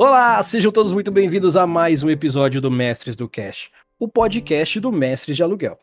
[0.00, 4.78] Olá, sejam todos muito bem-vindos a mais um episódio do Mestres do Cash, o podcast
[4.78, 5.76] do Mestres de Aluguel.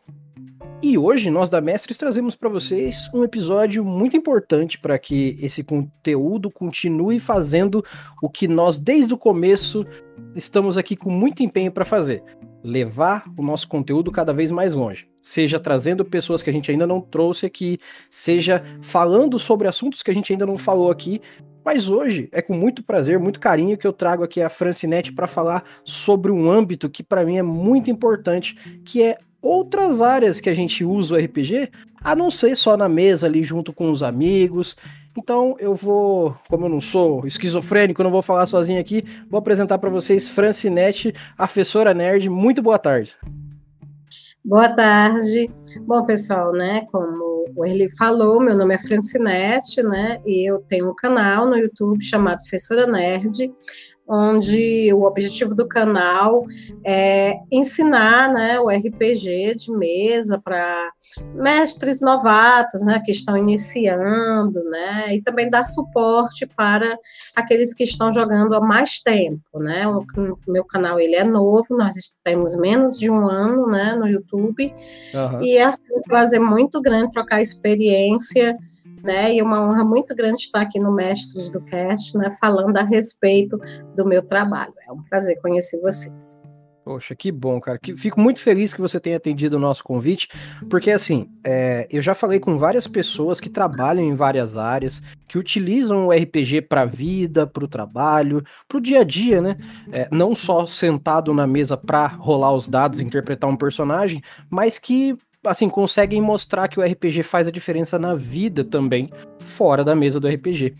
[0.82, 5.66] E hoje nós da Mestres trazemos para vocês um episódio muito importante para que esse
[5.66, 7.84] conteúdo continue fazendo
[8.24, 9.86] o que nós desde o começo
[10.34, 12.24] estamos aqui com muito empenho para fazer,
[12.64, 15.10] levar o nosso conteúdo cada vez mais longe.
[15.22, 20.10] Seja trazendo pessoas que a gente ainda não trouxe aqui, seja falando sobre assuntos que
[20.10, 21.20] a gente ainda não falou aqui,
[21.66, 25.26] mas hoje é com muito prazer, muito carinho que eu trago aqui a Francinete para
[25.26, 30.50] falar sobre um âmbito que para mim é muito importante, que é outras áreas que
[30.50, 31.72] a gente usa o RPG,
[32.04, 34.78] a não ser só na mesa ali junto com os amigos.
[35.18, 39.80] Então eu vou, como eu não sou esquizofrênico, não vou falar sozinho aqui, vou apresentar
[39.80, 42.30] para vocês Francinete, professora nerd.
[42.30, 43.16] Muito boa tarde.
[44.46, 45.50] Boa tarde.
[45.88, 50.96] Bom, pessoal, né, como ele falou, meu nome é Francinete, né, e eu tenho um
[50.96, 53.52] canal no YouTube chamado Professora Nerd,
[54.08, 56.46] onde o objetivo do canal
[56.86, 60.92] é ensinar né, o RPG de mesa para
[61.34, 66.98] mestres novatos, né, que estão iniciando, né, e também dar suporte para
[67.36, 69.88] aqueles que estão jogando há mais tempo, né.
[69.88, 70.06] O
[70.48, 74.74] meu canal ele é novo, nós temos menos de um ano, né, no YouTube,
[75.14, 75.42] uhum.
[75.42, 78.56] e é assim, um prazer muito grande trocar experiência
[79.06, 79.34] né?
[79.34, 82.30] E uma honra muito grande estar aqui no Mestres do Cast, né?
[82.40, 83.58] Falando a respeito
[83.96, 84.74] do meu trabalho.
[84.88, 86.42] É um prazer conhecer vocês.
[86.86, 87.80] Poxa, que bom, cara.
[87.80, 90.30] Que, fico muito feliz que você tenha atendido o nosso convite,
[90.70, 95.40] porque assim, é, eu já falei com várias pessoas que trabalham em várias áreas, que
[95.40, 99.58] utilizam o RPG para vida, para o trabalho, para o dia a dia, né?
[99.92, 105.18] É, não só sentado na mesa para rolar os dados, interpretar um personagem, mas que
[105.46, 110.20] assim, conseguem mostrar que o RPG faz a diferença na vida também, fora da mesa
[110.20, 110.76] do RPG.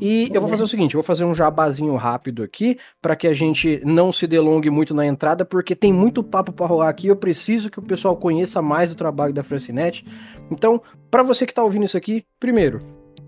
[0.00, 3.26] E eu vou fazer o seguinte, eu vou fazer um jabazinho rápido aqui, para que
[3.26, 7.06] a gente não se delongue muito na entrada, porque tem muito papo para rolar aqui,
[7.06, 10.04] eu preciso que o pessoal conheça mais o trabalho da Francinete.
[10.50, 12.80] Então, para você que está ouvindo isso aqui, primeiro,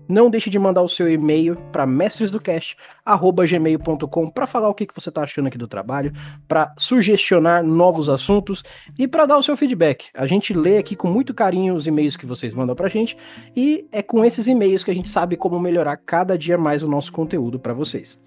[0.09, 5.09] não deixe de mandar o seu e-mail para mestresdocast@gmail.com para falar o que, que você
[5.09, 6.11] está achando aqui do trabalho,
[6.47, 8.63] para sugestionar novos assuntos
[8.97, 10.07] e para dar o seu feedback.
[10.15, 13.15] A gente lê aqui com muito carinho os e-mails que vocês mandam para a gente
[13.55, 16.87] e é com esses e-mails que a gente sabe como melhorar cada dia mais o
[16.87, 18.17] nosso conteúdo para vocês.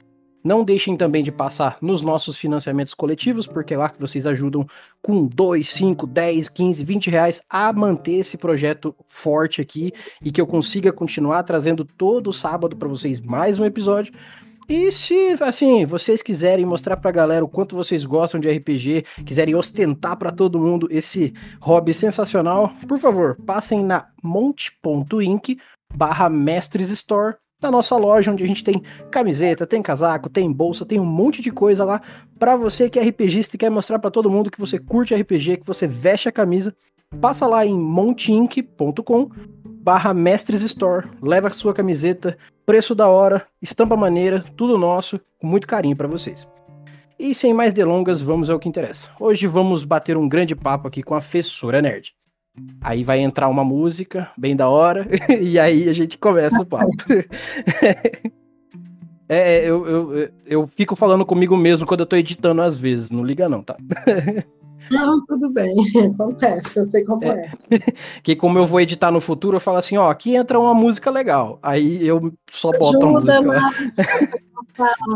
[0.44, 4.66] Não deixem também de passar nos nossos financiamentos coletivos, porque é lá que vocês ajudam
[5.00, 10.40] com 2, 5, 10, 15, 20 reais a manter esse projeto forte aqui e que
[10.40, 14.12] eu consiga continuar trazendo todo sábado para vocês mais um episódio.
[14.68, 19.54] E se, assim, vocês quiserem mostrar pra galera o quanto vocês gostam de RPG, quiserem
[19.54, 25.58] ostentar para todo mundo esse hobby sensacional, por favor, passem na monte.inc
[25.94, 30.84] barra Mestres Store na nossa loja, onde a gente tem camiseta, tem casaco, tem bolsa,
[30.84, 32.02] tem um monte de coisa lá
[32.38, 35.58] para você que é RPGista e quer mostrar para todo mundo que você curte RPG,
[35.58, 36.74] que você veste a camisa.
[37.20, 39.30] Passa lá em monteinc.com
[39.82, 45.46] barra Mestres Store, leva a sua camiseta, preço da hora, estampa maneira, tudo nosso, com
[45.46, 46.46] muito carinho para vocês.
[47.18, 49.08] E sem mais delongas, vamos ao que interessa.
[49.18, 52.14] Hoje vamos bater um grande papo aqui com a Fessora Nerd.
[52.80, 55.08] Aí vai entrar uma música bem da hora,
[55.40, 56.90] e aí a gente começa o papo.
[59.28, 63.10] é, é eu, eu, eu fico falando comigo mesmo quando eu tô editando às vezes,
[63.10, 63.76] não liga não, tá?
[64.90, 65.72] Não, tudo bem,
[66.12, 67.52] acontece, eu sei como é.
[67.70, 67.78] é.
[68.20, 71.08] Que como eu vou editar no futuro, eu falo assim, ó, aqui entra uma música
[71.08, 71.58] legal.
[71.62, 73.70] Aí eu só boto Ajuda, a música.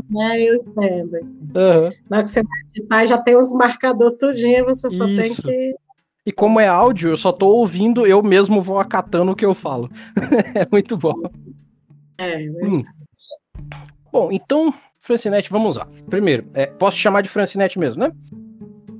[0.08, 0.40] né?
[0.40, 1.16] Eu entendo.
[1.16, 1.90] Uhum.
[2.08, 5.20] Na hora que você vai editar, já tem os marcadores tudinho, você só Isso.
[5.20, 5.74] tem que
[6.26, 9.54] e como é áudio, eu só tô ouvindo, eu mesmo vou acatando o que eu
[9.54, 9.88] falo.
[10.56, 11.12] é muito bom.
[12.18, 12.78] É, é hum.
[14.12, 15.86] Bom, então, Francinete, vamos lá.
[16.10, 18.12] Primeiro, é, posso chamar de Francinete mesmo, né?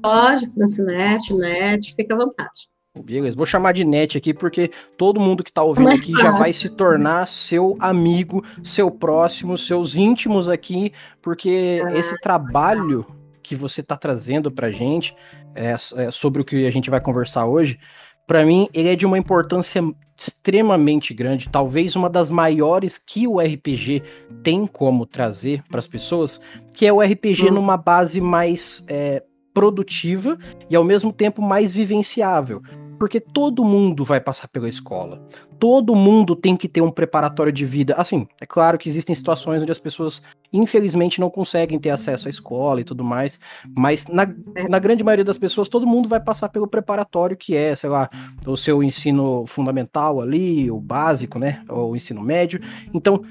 [0.00, 2.68] Pode, Francinete, Net, fica à vontade.
[3.02, 6.22] Beleza, vou chamar de net aqui porque todo mundo que tá ouvindo aqui fácil.
[6.22, 13.04] já vai se tornar seu amigo, seu próximo, seus íntimos aqui, porque ah, esse trabalho
[13.46, 15.14] que você tá trazendo pra gente
[15.54, 17.78] é, é, sobre o que a gente vai conversar hoje,
[18.26, 19.81] para mim ele é de uma importância
[20.19, 24.02] extremamente grande, talvez uma das maiores que o RPG
[24.43, 26.40] tem como trazer para as pessoas,
[26.75, 27.54] que é o RPG hum.
[27.54, 29.22] numa base mais é,
[29.54, 30.37] produtiva
[30.69, 32.62] e ao mesmo tempo mais vivenciável.
[32.98, 35.22] Porque todo mundo vai passar pela escola.
[35.58, 37.94] Todo mundo tem que ter um preparatório de vida.
[37.94, 40.22] Assim, é claro que existem situações onde as pessoas,
[40.52, 43.38] infelizmente, não conseguem ter acesso à escola e tudo mais.
[43.76, 44.26] Mas na,
[44.69, 48.08] na grande maioria das pessoas, todo mundo vai passar pelo preparatório, que é, sei lá,
[48.46, 51.62] o seu ensino fundamental ali, o básico, né?
[51.69, 52.60] Ou o ensino médio.
[52.92, 53.22] Então,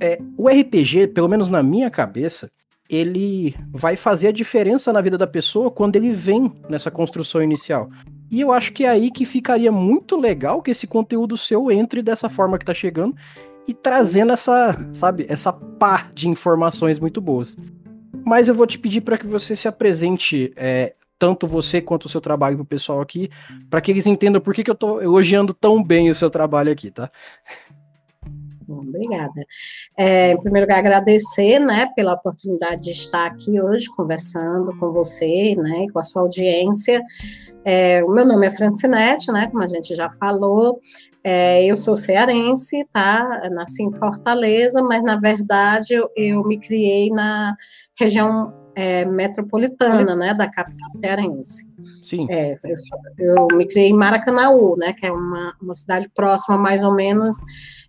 [0.00, 2.50] é, o RPG, pelo menos na minha cabeça,
[2.88, 7.90] ele vai fazer a diferença na vida da pessoa quando ele vem nessa construção inicial.
[8.30, 12.02] E eu acho que é aí que ficaria muito legal que esse conteúdo seu entre
[12.02, 13.14] dessa forma que tá chegando
[13.68, 17.56] e trazendo essa, sabe, essa pá de informações muito boas.
[18.24, 22.08] Mas eu vou te pedir para que você se apresente, é, tanto você quanto o
[22.08, 23.30] seu trabalho pro pessoal aqui,
[23.70, 26.72] para que eles entendam por que, que eu tô elogiando tão bem o seu trabalho
[26.72, 27.08] aqui, tá?
[28.68, 29.44] Obrigada.
[29.96, 35.54] É, em primeiro lugar, agradecer, né, pela oportunidade de estar aqui hoje conversando com você,
[35.56, 37.02] né, e com a sua audiência.
[37.64, 40.80] É, o meu nome é Francinete, né, como a gente já falou.
[41.22, 43.50] É, eu sou cearense, tá?
[43.50, 47.56] Nasci em Fortaleza, mas na verdade eu, eu me criei na
[47.98, 51.66] região é, metropolitana, né, da capital cearense.
[52.02, 52.26] Sim.
[52.28, 52.76] É, eu,
[53.18, 57.36] eu, me criei em Maracanaú, né, que é uma, uma cidade próxima, mais ou menos,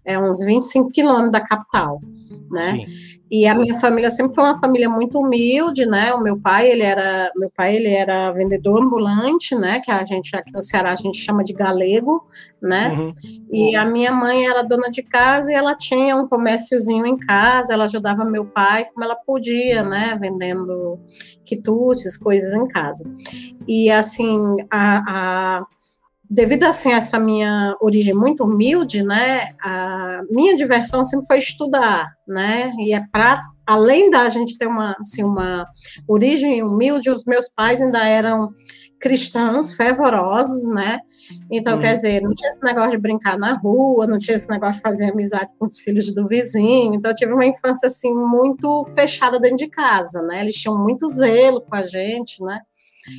[0.05, 2.01] é uns 25 quilômetros da capital,
[2.49, 2.71] né?
[2.71, 3.16] Sim.
[3.29, 6.13] E a minha família sempre foi uma família muito humilde, né?
[6.13, 9.79] O meu pai, ele era, meu pai, ele era vendedor ambulante, né?
[9.81, 12.25] Que a gente aqui no Ceará a gente chama de galego,
[12.62, 12.89] né?
[12.89, 13.13] Uhum.
[13.51, 17.74] E a minha mãe era dona de casa e ela tinha um comérciozinho em casa,
[17.74, 20.18] ela ajudava meu pai como ela podia, né?
[20.21, 21.00] Vendendo
[21.45, 23.13] quitutes, coisas em casa.
[23.68, 24.39] E assim,
[24.71, 25.68] a, a
[26.29, 32.12] devido assim a essa minha origem muito humilde, né, a minha diversão sempre foi estudar,
[32.27, 35.65] né, e é para além da gente ter uma assim uma
[36.07, 38.50] origem humilde, os meus pais ainda eram
[39.00, 40.97] cristãos fervorosos, né,
[41.51, 41.81] então uhum.
[41.81, 44.81] quer dizer, não tinha esse negócio de brincar na rua, não tinha esse negócio de
[44.81, 49.39] fazer amizade com os filhos do vizinho, então eu tive uma infância assim muito fechada
[49.39, 52.59] dentro de casa, né, eles tinham muito zelo com a gente, né,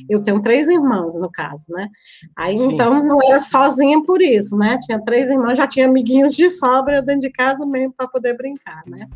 [0.09, 1.87] eu tenho três irmãos, no caso, né?
[2.35, 2.73] Aí, Sim.
[2.73, 4.77] então, não era sozinha por isso, né?
[4.81, 8.83] Tinha três irmãos, já tinha amiguinhos de sobra dentro de casa mesmo para poder brincar,
[8.87, 9.07] né?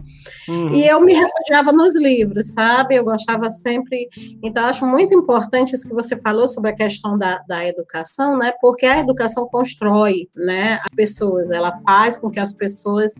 [0.48, 0.74] Uhum.
[0.74, 2.96] E eu me refugiava nos livros, sabe?
[2.96, 4.08] Eu gostava sempre.
[4.42, 8.54] Então, acho muito importante isso que você falou sobre a questão da, da educação, né?
[8.62, 10.80] Porque a educação constrói, né?
[10.84, 13.14] As pessoas, ela faz com que as pessoas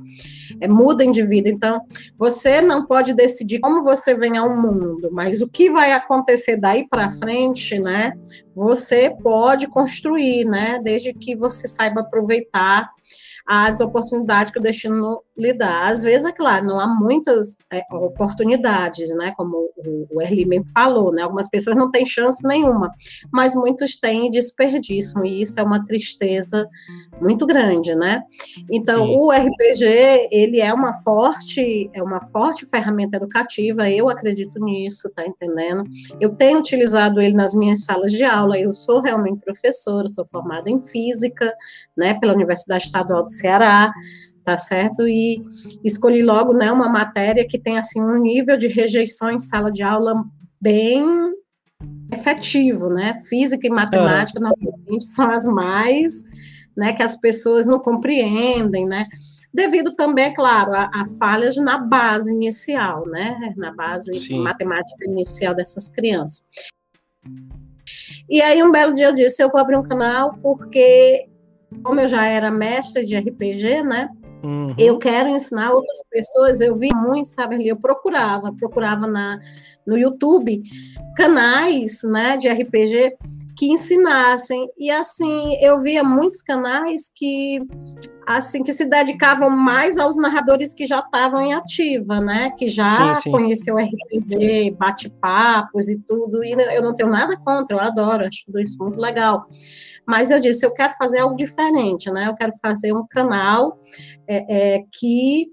[0.60, 1.50] é, mudem de vida.
[1.50, 1.82] Então,
[2.18, 6.88] você não pode decidir como você vem ao mundo, mas o que vai acontecer daí
[6.88, 7.43] para frente
[7.80, 8.13] né?
[8.56, 10.80] Você pode construir, né?
[10.84, 12.90] Desde que você saiba aproveitar
[13.45, 15.88] as oportunidades que o destino lhe dá.
[15.88, 19.34] Às vezes, é claro, não há muitas é, oportunidades, né?
[19.36, 21.24] Como o, o Erli mesmo falou, né?
[21.24, 22.92] Algumas pessoas não têm chance nenhuma,
[23.31, 26.68] mas muitos têm e desperdiçam, e isso é uma tristeza
[27.19, 28.22] muito grande, né?
[28.72, 29.16] Então, Sim.
[29.18, 35.25] o RPG, ele é uma forte, é uma forte ferramenta educativa, eu acredito nisso, tá
[35.25, 35.84] entendendo?
[36.19, 40.69] Eu tenho utilizado ele nas minhas salas de aula, eu sou realmente professora, sou formada
[40.69, 41.54] em física,
[41.98, 43.91] né, pela Universidade Estadual do Ceará,
[44.44, 45.07] tá certo?
[45.07, 45.44] E
[45.83, 49.83] escolhi logo, né, uma matéria que tem assim um nível de rejeição em sala de
[49.83, 50.24] aula
[50.62, 51.03] bem
[52.12, 53.13] efetivo, né?
[53.27, 54.47] Física e matemática uhum.
[54.47, 56.24] normalmente são as mais,
[56.75, 59.07] né, que as pessoas não compreendem, né?
[59.54, 63.54] Devido também, claro, a, a falhas na base inicial, né?
[63.56, 64.40] Na base Sim.
[64.42, 66.47] matemática inicial dessas crianças.
[68.28, 71.28] E aí, um belo dia eu disse: eu vou abrir um canal porque,
[71.81, 74.09] como eu já era mestre de RPG, né?
[74.44, 74.75] Uhum.
[74.77, 76.59] Eu quero ensinar outras pessoas.
[76.59, 79.39] Eu vi muito, sabe, eu procurava, procurava na,
[79.87, 80.61] no YouTube
[81.15, 83.15] canais, né, de RPG
[83.56, 84.68] que ensinassem.
[84.77, 87.59] E assim, eu via muitos canais que
[88.27, 92.49] assim que se dedicavam mais aos narradores que já estavam em ativa, né?
[92.57, 93.31] Que já sim, sim.
[93.31, 96.44] conheceu RPG, bate-papos e tudo.
[96.44, 99.45] E eu não tenho nada contra, eu adoro, acho tudo isso muito legal
[100.07, 102.28] mas eu disse, eu quero fazer algo diferente, né?
[102.28, 103.80] Eu quero fazer um canal
[104.28, 105.48] é, é, que,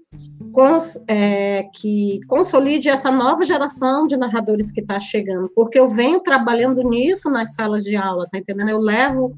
[0.51, 6.21] cons, é, que consolide essa nova geração de narradores que está chegando, porque eu venho
[6.21, 8.69] trabalhando nisso nas salas de aula, tá entendendo?
[8.69, 9.33] Eu levo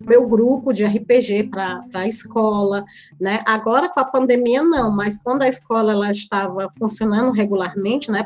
[0.00, 2.84] meu grupo de RPG para a escola,
[3.20, 3.42] né?
[3.46, 8.22] Agora com a pandemia não, mas quando a escola ela estava funcionando regularmente, né?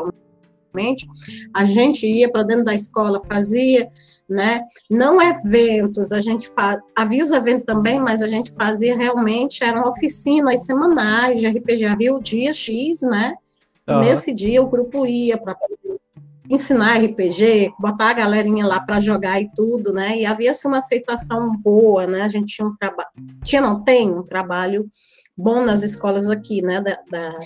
[1.54, 3.90] A gente ia para dentro da escola, fazia,
[4.28, 4.62] né?
[4.88, 9.88] Não eventos, a gente faz, havia os eventos também, mas a gente fazia realmente, eram
[9.88, 13.34] oficinas semanais de RPG, havia o dia X, né?
[13.88, 14.00] Uhum.
[14.00, 15.56] Nesse dia o grupo ia para
[16.48, 20.18] ensinar RPG, botar a galerinha lá para jogar e tudo, né?
[20.18, 22.22] E havia assim, uma aceitação boa, né?
[22.22, 23.10] A gente tinha um trabalho,
[23.44, 24.88] tinha, não tem um trabalho
[25.40, 27.38] bom nas escolas aqui, né, da, da,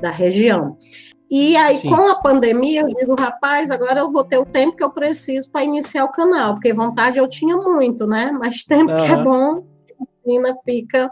[0.00, 0.76] da região.
[1.30, 1.88] E aí, Sim.
[1.88, 5.50] com a pandemia, eu digo, rapaz, agora eu vou ter o tempo que eu preciso
[5.50, 8.30] para iniciar o canal, porque vontade eu tinha muito, né?
[8.38, 8.98] Mas tempo uhum.
[8.98, 9.64] que é bom,
[10.26, 11.10] rotina fica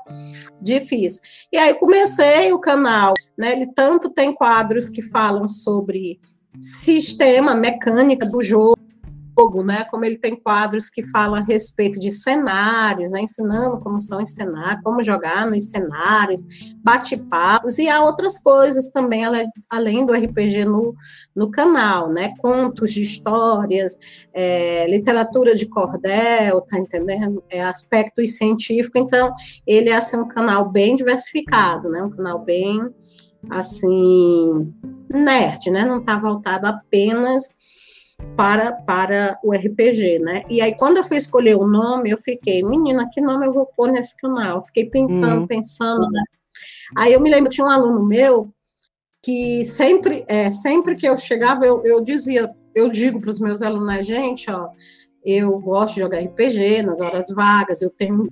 [0.60, 1.22] difícil.
[1.52, 3.52] E aí comecei o canal, né?
[3.52, 6.20] Ele tanto tem quadros que falam sobre
[6.60, 8.78] sistema, mecânica do jogo,
[9.64, 9.84] né?
[9.84, 13.22] Como ele tem quadros que falam a respeito de cenários, né?
[13.22, 16.46] ensinando como são cenários, como jogar nos cenários,
[16.82, 19.24] bate-papos, e há outras coisas também,
[19.68, 20.94] além do RPG no,
[21.34, 22.34] no canal, né?
[22.38, 23.98] Contos de histórias,
[24.32, 27.42] é, literatura de cordel, tá entendendo?
[27.50, 29.32] É, aspectos científicos, então
[29.66, 32.02] ele é assim, um canal bem diversificado, né?
[32.02, 32.80] Um canal bem
[33.50, 34.72] assim
[35.08, 35.84] nerd, né?
[35.84, 37.56] Não está voltado apenas
[38.36, 40.44] para, para o RPG, né?
[40.48, 43.66] E aí, quando eu fui escolher o nome, eu fiquei, menina, que nome eu vou
[43.66, 44.60] pôr nesse canal?
[44.60, 45.46] fiquei pensando, uhum.
[45.46, 46.22] pensando, né?
[46.96, 48.52] Aí eu me lembro, tinha um aluno meu
[49.22, 53.62] que sempre, é, sempre que eu chegava, eu, eu dizia, eu digo para os meus
[53.62, 54.68] alunos, gente, ó,
[55.24, 58.28] eu gosto de jogar RPG nas horas vagas, eu tenho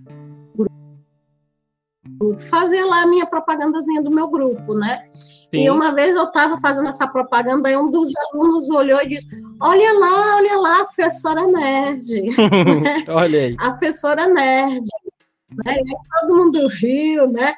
[2.41, 5.09] fazer lá a minha propagandazinha do meu grupo, né?
[5.55, 5.65] Sim.
[5.65, 9.29] E uma vez eu estava fazendo essa propaganda e um dos alunos olhou e disse:
[9.61, 12.07] Olha lá, olha lá, a professora Nerd.
[13.09, 13.57] olha aí.
[13.59, 14.81] A professora Nerd.
[15.67, 15.77] Né?
[16.21, 17.53] Todo mundo riu, né?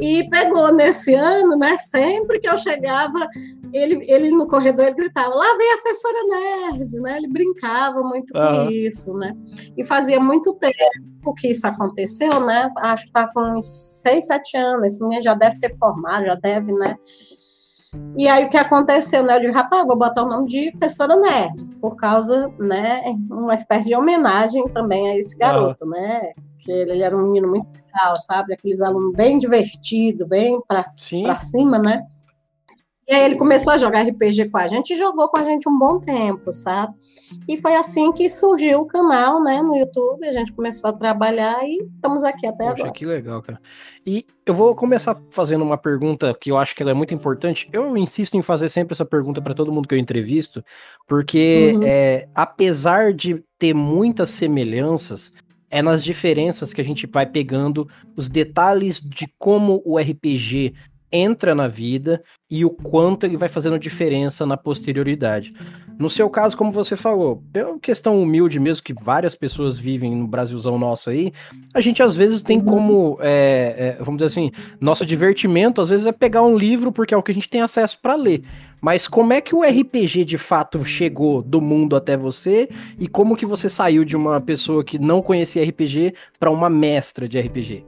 [0.00, 1.76] E pegou nesse ano, né?
[1.76, 3.28] Sempre que eu chegava,
[3.72, 7.16] ele, ele no corredor ele gritava: Lá vem a professora Nerd, né?
[7.16, 8.66] Ele brincava muito uhum.
[8.66, 9.36] com isso, né?
[9.76, 12.70] E fazia muito tempo que isso aconteceu, né?
[12.78, 14.86] Acho que está com uns seis, sete anos.
[14.86, 16.96] Esse menino já deve ser formado, já deve, né?
[18.16, 19.36] E aí o que aconteceu, né?
[19.36, 23.86] Eu disse, rapaz, vou botar o nome de professora Nerd, por causa, né, uma espécie
[23.86, 25.90] de homenagem também a esse garoto, uhum.
[25.90, 26.32] né?
[26.58, 28.54] Que ele era um menino muito legal, sabe?
[28.54, 30.84] Aqueles alunos bem divertido, bem para
[31.38, 32.06] cima, né?
[33.10, 35.68] E aí ele começou a jogar RPG com a gente e jogou com a gente
[35.68, 36.94] um bom tempo, sabe?
[37.48, 41.58] E foi assim que surgiu o canal, né, no YouTube, a gente começou a trabalhar
[41.64, 42.92] e estamos aqui até Poxa, agora.
[42.92, 43.60] que legal, cara.
[44.06, 47.68] E eu vou começar fazendo uma pergunta que eu acho que ela é muito importante.
[47.72, 50.62] Eu insisto em fazer sempre essa pergunta para todo mundo que eu entrevisto,
[51.08, 51.82] porque uhum.
[51.84, 55.32] é, apesar de ter muitas semelhanças,
[55.68, 60.74] é nas diferenças que a gente vai pegando os detalhes de como o RPG
[61.12, 65.52] entra na vida e o quanto ele vai fazendo diferença na posterioridade.
[65.98, 70.26] No seu caso, como você falou, pela questão humilde mesmo que várias pessoas vivem no
[70.26, 71.30] Brasilzão nosso aí,
[71.74, 74.50] a gente às vezes tem como, é, é, vamos dizer assim,
[74.80, 77.60] nosso divertimento às vezes é pegar um livro porque é o que a gente tem
[77.60, 78.42] acesso para ler.
[78.80, 83.36] Mas como é que o RPG de fato chegou do mundo até você e como
[83.36, 87.84] que você saiu de uma pessoa que não conhecia RPG para uma mestra de RPG?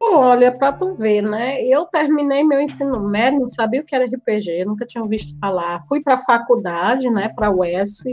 [0.00, 1.60] Olha, para tu ver, né?
[1.64, 5.80] Eu terminei meu ensino médio, não sabia o que era RPG, nunca tinha visto falar.
[5.88, 8.04] Fui para a faculdade, né, para a UES,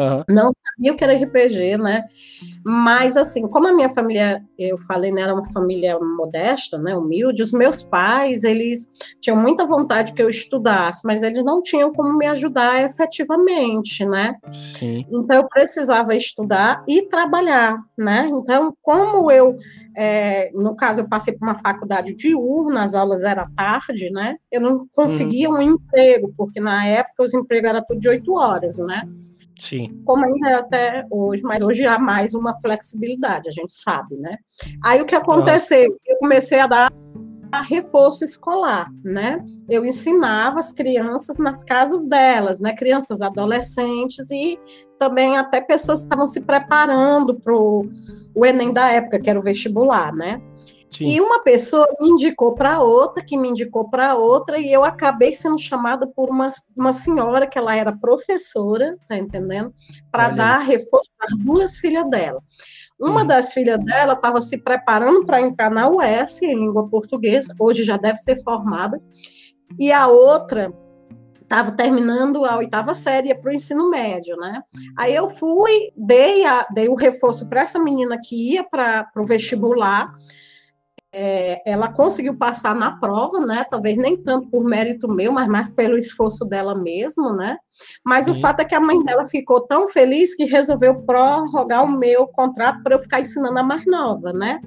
[0.00, 0.24] Uhum.
[0.30, 2.04] Não sabia o que era RPG, né?
[2.64, 7.42] Mas, assim, como a minha família, eu falei, né, era uma família modesta, né, humilde,
[7.42, 8.90] os meus pais, eles
[9.20, 14.36] tinham muita vontade que eu estudasse, mas eles não tinham como me ajudar efetivamente, né?
[14.78, 15.04] Sim.
[15.10, 18.30] Então, eu precisava estudar e trabalhar, né?
[18.32, 19.56] Então, como eu,
[19.94, 24.36] é, no caso, eu passei por uma faculdade diurna, as aulas eram tarde, né?
[24.50, 25.56] Eu não conseguia uhum.
[25.56, 29.02] um emprego, porque na época os empregos eram tudo de oito horas, né?
[29.60, 30.02] Sim.
[30.06, 34.38] Como ainda é até hoje, mas hoje há mais uma flexibilidade, a gente sabe, né?
[34.82, 35.98] Aí o que aconteceu?
[36.06, 36.90] Eu comecei a dar
[37.68, 39.44] reforço escolar, né?
[39.68, 42.74] Eu ensinava as crianças nas casas delas, né?
[42.74, 44.58] Crianças, adolescentes e
[44.98, 47.86] também até pessoas que estavam se preparando para o
[48.44, 50.40] Enem da época, que era o vestibular, né?
[50.90, 51.06] Sim.
[51.06, 55.32] E uma pessoa me indicou para outra, que me indicou para outra, e eu acabei
[55.32, 59.72] sendo chamada por uma, uma senhora que ela era professora, tá entendendo?
[60.10, 62.42] Para dar reforço para duas filhas dela.
[62.98, 63.26] Uma hum.
[63.26, 67.96] das filhas dela estava se preparando para entrar na UES, em língua portuguesa, hoje já
[67.96, 69.00] deve ser formada,
[69.78, 70.72] e a outra
[71.40, 74.62] estava terminando a oitava série para o ensino médio, né?
[74.96, 79.24] Aí eu fui, dei, a, dei o reforço para essa menina que ia para o
[79.24, 80.12] vestibular,
[81.12, 83.64] é, ela conseguiu passar na prova, né?
[83.68, 87.56] Talvez nem tanto por mérito meu, mas mais pelo esforço dela mesmo, né?
[88.04, 88.32] Mas Sim.
[88.32, 92.28] o fato é que a mãe dela ficou tão feliz que resolveu prorrogar o meu
[92.28, 94.60] contrato para eu ficar ensinando a mais nova, né?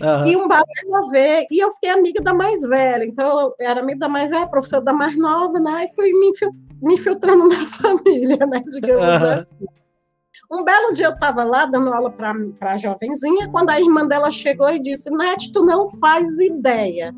[0.00, 0.26] Uhum.
[0.26, 3.80] E um bagulho a ver, e eu fiquei amiga da mais velha, então eu era
[3.80, 5.86] amiga da mais velha, professora da mais nova, né?
[5.86, 8.62] E fui me, infiltrando na família, né?
[8.68, 9.38] Digamos uhum.
[9.38, 9.66] assim.
[10.50, 14.30] Um belo dia eu estava lá dando aula para a jovenzinha, quando a irmã dela
[14.30, 17.14] chegou e disse: Net, tu não faz ideia,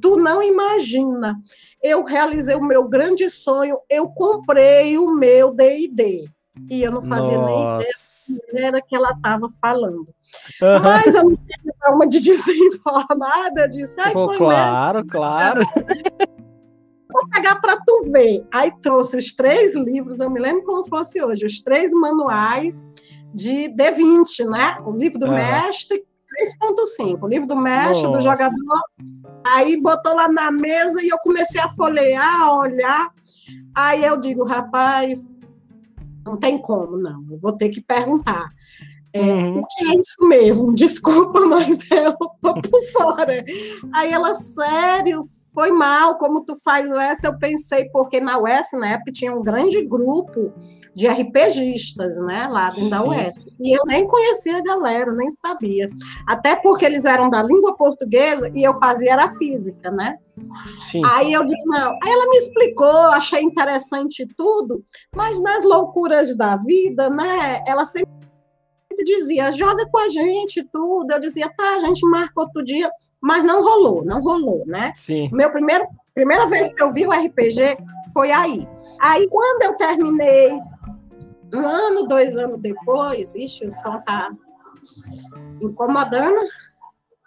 [0.00, 1.36] tu não imagina.
[1.82, 6.24] Eu realizei o meu grande sonho, eu comprei o meu DD.
[6.70, 7.46] e eu não fazia Nossa.
[7.46, 10.08] nem ideia era que ela estava falando.
[10.60, 10.82] Uhum.
[10.82, 15.10] Mas eu não tinha uma de desinformada, eu disse, ai, Pô, claro, mesmo.
[15.10, 15.60] claro.
[17.16, 18.46] Vou pegar para tu ver.
[18.52, 22.86] Aí trouxe os três livros, eu me lembro como fosse hoje, os três manuais
[23.32, 24.78] de D20, né?
[24.84, 25.32] O livro do uhum.
[25.32, 26.04] mestre,
[26.60, 28.18] 3.5, o livro do mestre, Nossa.
[28.18, 28.80] do jogador.
[29.46, 33.10] Aí botou lá na mesa e eu comecei a folhear, a olhar.
[33.74, 35.34] Aí eu digo, rapaz,
[36.26, 37.24] não tem como, não.
[37.30, 38.50] Eu vou ter que perguntar.
[39.10, 39.60] É, uhum.
[39.60, 40.72] O que é isso mesmo?
[40.76, 43.42] Desculpa, mas eu tô por fora.
[43.94, 45.24] Aí ela, sério,
[45.56, 49.34] foi mal, como tu faz o S, eu pensei, porque na UES, na época, tinha
[49.34, 50.52] um grande grupo
[50.94, 52.90] de RPGistas, né, lá dentro Sim.
[52.90, 53.50] da UES.
[53.58, 55.88] E eu nem conhecia a galera, nem sabia.
[56.28, 60.18] Até porque eles eram da língua portuguesa e eu fazia era física, né?
[60.90, 61.00] Sim.
[61.06, 61.90] Aí eu digo, não.
[62.02, 64.84] Aí ela me explicou, achei interessante tudo,
[65.14, 68.25] mas nas loucuras da vida, né, ela sempre
[69.04, 71.10] dizia, joga com a gente, tudo.
[71.10, 74.92] Eu dizia, tá, a gente marca outro dia, mas não rolou, não rolou, né?
[74.94, 75.28] Sim.
[75.32, 77.78] Meu primeiro, primeira vez que eu vi o RPG
[78.12, 78.66] foi aí.
[79.00, 80.52] Aí, quando eu terminei,
[81.54, 84.30] um ano, dois anos depois, ixi, o som tá
[85.60, 86.40] incomodando.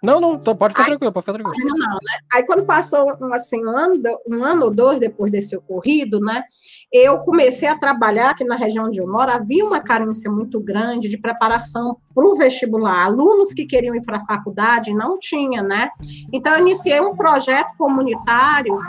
[0.02, 1.70] Não, não, pode ficar aí, tranquilo, pode ficar tranquilo.
[1.70, 2.20] Não, não, né?
[2.34, 6.44] Aí quando passou assim, um ano, um ano ou dois depois desse ocorrido, né?
[6.92, 11.10] Eu comecei a trabalhar aqui na região onde eu moro, havia uma carência muito grande
[11.10, 13.06] de preparação para o vestibular.
[13.06, 15.90] Alunos que queriam ir para a faculdade não tinha, né?
[16.32, 18.80] Então eu iniciei um projeto comunitário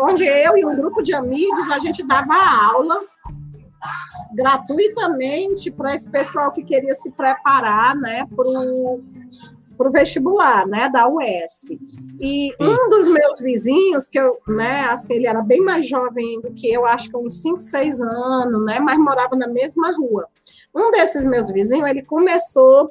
[0.00, 3.00] onde eu e um grupo de amigos a gente dava aula
[4.34, 9.02] gratuitamente para esse pessoal que queria se preparar, né, para o
[9.76, 11.76] para o vestibular, né, da UES.
[12.20, 16.52] E um dos meus vizinhos, que eu, né, assim, ele era bem mais jovem do
[16.52, 20.28] que eu, acho que uns 5, 6 anos, né, mas morava na mesma rua.
[20.74, 22.90] Um desses meus vizinhos, ele começou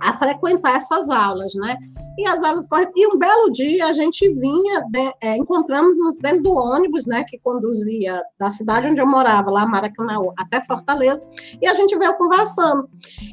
[0.00, 1.76] a frequentar essas aulas, né?
[2.18, 6.52] E as aulas e um belo dia a gente vinha, de, é, encontramos-nos dentro do
[6.52, 11.24] ônibus, né, que conduzia da cidade onde eu morava, lá Maracanã, até Fortaleza,
[11.60, 12.88] e a gente veio conversando.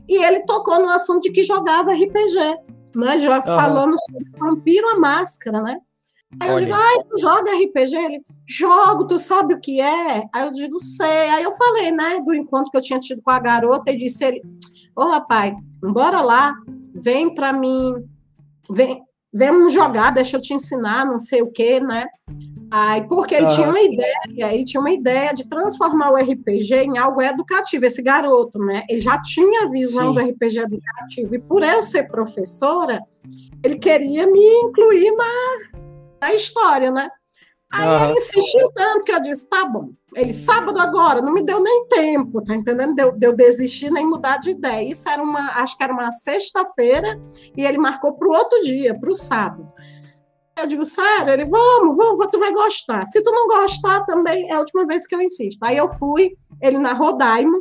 [0.08, 2.58] E ele tocou no assunto de que jogava RPG,
[2.96, 3.20] né?
[3.20, 3.44] Já uhum.
[3.44, 5.80] falando sobre Vampiro a Máscara, né?
[6.40, 7.96] Aí eu digo, ai, tu joga RPG?
[7.96, 10.24] Ele, jogo, tu sabe o que é?
[10.34, 11.30] Aí eu digo, sei.
[11.30, 14.26] Aí eu falei, né, do encontro que eu tinha tido com a garota, e disse
[14.26, 14.42] ele,
[14.98, 16.56] ô oh, rapaz, bora lá,
[16.96, 18.04] vem para mim,
[18.68, 19.00] vem,
[19.32, 22.06] vamos jogar, deixa eu te ensinar, não sei o quê, né?
[22.72, 26.98] Aí, porque ele tinha uma ideia, ele tinha uma ideia de transformar o RPG em
[26.98, 28.84] algo educativo, esse garoto, né?
[28.90, 30.20] Ele já tinha a visão Sim.
[30.20, 33.00] do RPG educativo, e por eu ser professora,
[33.64, 35.80] ele queria me incluir na,
[36.22, 37.08] na história, né?
[37.72, 38.04] Aí uhum.
[38.06, 39.90] ele insistiu tanto que eu disse, tá bom.
[40.16, 42.96] Ele, sábado agora, não me deu nem tempo, tá entendendo?
[42.96, 44.90] Deu, deu desistir nem mudar de ideia.
[44.90, 47.20] Isso era uma, acho que era uma sexta-feira,
[47.56, 49.70] e ele marcou para o outro dia, para o sábado.
[50.58, 51.34] Eu digo, sério?
[51.34, 53.06] Ele, vamos, vamos, tu vai gostar.
[53.06, 55.62] Se tu não gostar também, é a última vez que eu insisto.
[55.62, 57.60] Aí eu fui, ele na Rodaimon,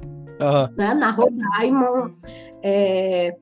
[0.00, 0.74] uhum.
[0.78, 2.14] né, na Rodaimon,
[2.62, 3.36] é,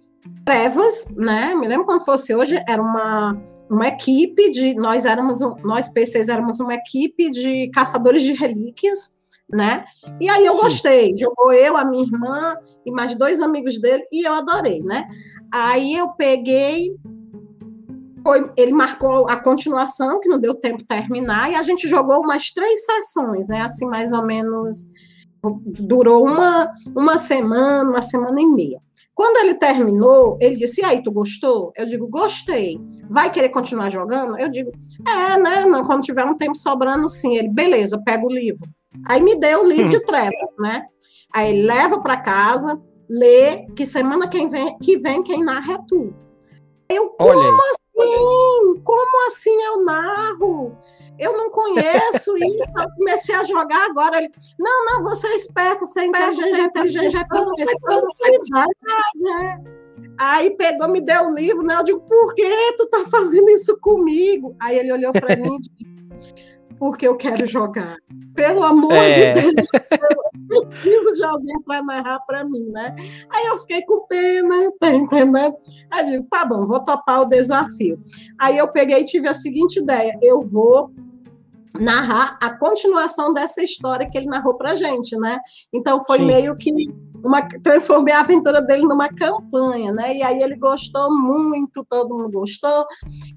[0.45, 5.89] Trevas, né, me lembro quando fosse hoje, era uma uma equipe de nós éramos nós
[5.89, 9.19] PCs éramos uma equipe de caçadores de relíquias,
[9.51, 9.85] né?
[10.21, 10.61] E aí eu Sim.
[10.61, 11.19] gostei.
[11.19, 15.09] Jogou eu, a minha irmã e mais dois amigos dele e eu adorei, né?
[15.53, 16.95] Aí eu peguei
[18.23, 22.21] foi, ele marcou a continuação, que não deu tempo de terminar, e a gente jogou
[22.21, 23.63] umas três sessões, né?
[23.63, 24.91] Assim, mais ou menos,
[25.81, 28.83] durou uma, uma semana, uma semana e meia.
[29.19, 31.73] Quando ele terminou, ele disse: E aí, tu gostou?
[31.77, 32.79] Eu digo: Gostei.
[33.11, 34.39] Vai querer continuar jogando?
[34.39, 34.71] Eu digo:
[35.05, 35.67] É, né?
[35.67, 37.37] Não, quando tiver um tempo sobrando, sim.
[37.37, 38.65] Ele: Beleza, pega o livro.
[39.09, 40.85] Aí me deu o livro de trevas, né?
[41.35, 45.79] Aí ele leva para casa, lê, que semana que vem, que vem quem narra é
[45.89, 46.15] tu.
[46.89, 48.81] Eu, como assim?
[48.85, 50.79] Como assim eu narro?
[51.19, 54.19] Eu não conheço isso, eu comecei a jogar agora.
[54.19, 57.25] Ele, não, não, você é esperto, você é inteligente, você é inteligente, é
[60.21, 61.77] Aí pegou, me deu o livro, né?
[61.77, 64.57] Eu digo, por que tu tá fazendo isso comigo?
[64.61, 65.99] Aí ele olhou para mim e disse,
[66.79, 67.97] porque eu quero jogar.
[68.35, 69.33] Pelo amor é.
[69.33, 69.55] de Deus,
[70.51, 72.95] eu preciso de alguém para narrar para mim, né?
[73.31, 75.57] Aí eu fiquei com pena, tá entendendo?
[75.91, 78.01] Aí eu digo, tá bom, vou topar o desafio.
[78.39, 80.93] Aí eu peguei e tive a seguinte ideia: eu vou
[81.75, 85.39] narrar a continuação dessa história que ele narrou para gente, né?
[85.73, 86.27] Então foi Sim.
[86.27, 86.71] meio que
[87.25, 90.17] uma, transformei a aventura dele numa campanha, né?
[90.17, 92.87] E aí ele gostou muito, todo mundo gostou.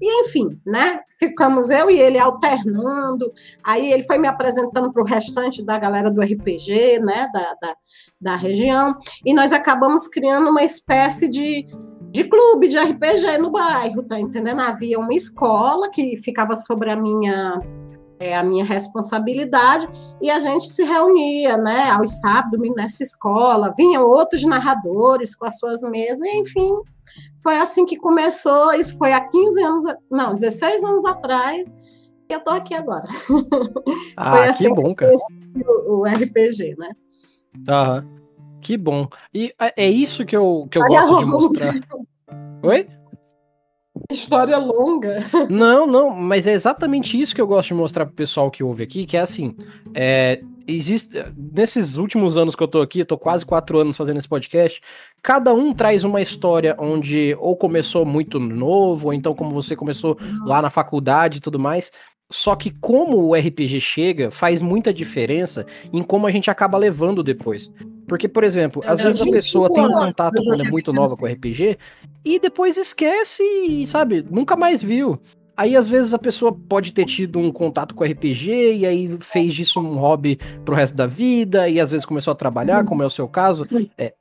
[0.00, 1.00] E enfim, né?
[1.18, 3.32] Ficamos eu e ele alternando.
[3.62, 7.28] Aí ele foi me apresentando para o restante da galera do RPG, né?
[7.32, 7.76] Da, da,
[8.20, 8.96] da região.
[9.24, 11.66] E nós acabamos criando uma espécie de
[12.12, 14.60] de clube de RPG no bairro, tá entendendo?
[14.60, 17.58] Havia uma escola que ficava sobre a minha
[18.22, 19.88] é, a minha responsabilidade,
[20.20, 25.58] e a gente se reunia, né, aos sábados nessa escola, vinham outros narradores com as
[25.58, 26.72] suas mesas, enfim,
[27.42, 31.74] foi assim que começou, isso foi há 15 anos, não, 16 anos atrás,
[32.30, 33.06] e eu tô aqui agora.
[34.16, 35.12] Ah, foi assim que bom, cara.
[35.86, 36.92] O, o RPG, né?
[37.68, 38.06] Aham,
[38.60, 39.08] que bom.
[39.34, 41.74] E é, é isso que eu, que eu gosto de mostrar.
[42.62, 42.86] Oi?
[44.12, 45.24] História longa.
[45.48, 48.84] Não, não, mas é exatamente isso que eu gosto de mostrar pro pessoal que ouve
[48.84, 49.54] aqui, que é assim,
[49.94, 54.18] é, existe, nesses últimos anos que eu tô aqui, eu tô quase quatro anos fazendo
[54.18, 54.80] esse podcast,
[55.22, 60.16] cada um traz uma história onde ou começou muito novo, ou então como você começou
[60.46, 61.90] lá na faculdade e tudo mais,
[62.32, 67.22] só que como o RPG chega, faz muita diferença em como a gente acaba levando
[67.22, 67.70] depois.
[68.08, 71.26] Porque, por exemplo, às vezes a pessoa tem um contato quando é muito nova com
[71.26, 71.78] RPG
[72.24, 75.20] e depois esquece e, sabe, nunca mais viu.
[75.56, 79.54] Aí, às vezes, a pessoa pode ter tido um contato com RPG e aí fez
[79.54, 83.06] disso um hobby pro resto da vida, e às vezes começou a trabalhar, como é
[83.06, 83.64] o seu caso.
[83.98, 84.14] É,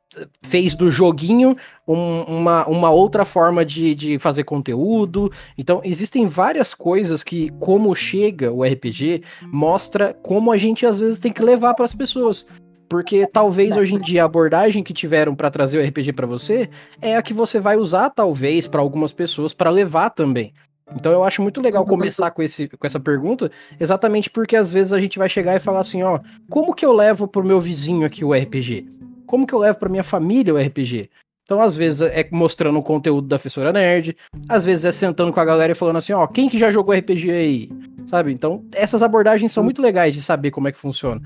[0.44, 1.56] fez do joguinho
[1.88, 5.32] um, uma, uma outra forma de, de fazer conteúdo.
[5.58, 11.20] Então, existem várias coisas que, como chega o RPG, mostra como a gente às vezes
[11.20, 12.46] tem que levar para as pessoas.
[12.90, 16.70] Porque talvez hoje em dia a abordagem que tiveram para trazer o RPG para você
[17.02, 20.52] é a que você vai usar, talvez, para algumas pessoas para levar também.
[20.96, 24.94] Então eu acho muito legal começar com, esse, com essa pergunta, exatamente porque às vezes
[24.94, 28.06] a gente vai chegar e falar assim, ó, como que eu levo pro meu vizinho
[28.06, 28.88] aqui o RPG?
[29.26, 31.10] Como que eu levo pra minha família o RPG?
[31.44, 34.16] Então, às vezes, é mostrando o conteúdo da Fessora Nerd,
[34.48, 36.96] às vezes é sentando com a galera e falando assim, ó, quem que já jogou
[36.96, 37.70] RPG aí?
[38.08, 38.32] Sabe?
[38.32, 41.22] Então, essas abordagens são muito legais de saber como é que funciona.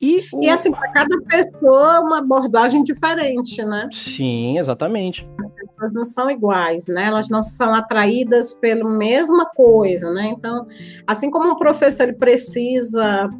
[0.00, 0.42] E, o...
[0.42, 3.86] e assim, para cada pessoa, uma abordagem diferente, né?
[3.92, 5.28] Sim, exatamente.
[5.80, 7.06] As pessoas não são iguais, né?
[7.06, 10.26] Elas não são atraídas pela mesma coisa, né?
[10.26, 10.66] Então,
[11.06, 13.30] assim como um professor ele precisa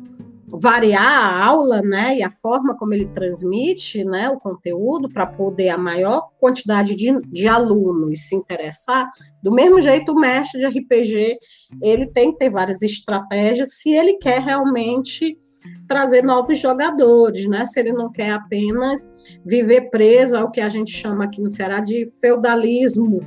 [0.52, 5.68] variar a aula, né, e a forma como ele transmite, né, o conteúdo para poder
[5.68, 9.08] a maior quantidade de, de alunos se interessar,
[9.40, 11.38] do mesmo jeito o mestre de RPG,
[11.80, 15.38] ele tem que ter várias estratégias se ele quer realmente
[15.86, 17.66] trazer novos jogadores, né?
[17.66, 21.80] Se ele não quer apenas viver preso ao que a gente chama aqui no Ceará
[21.80, 23.20] de feudalismo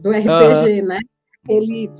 [0.00, 0.86] do RPG, uhum.
[0.86, 0.98] né?
[1.48, 1.90] Ele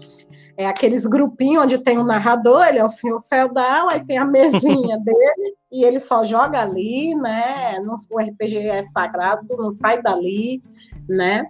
[0.56, 4.24] é aqueles grupinhos onde tem um narrador, ele é o senhor feudal, aí tem a
[4.24, 7.78] mesinha dele e ele só joga ali, né?
[8.10, 10.60] o RPG é sagrado, não sai dali,
[11.08, 11.44] né?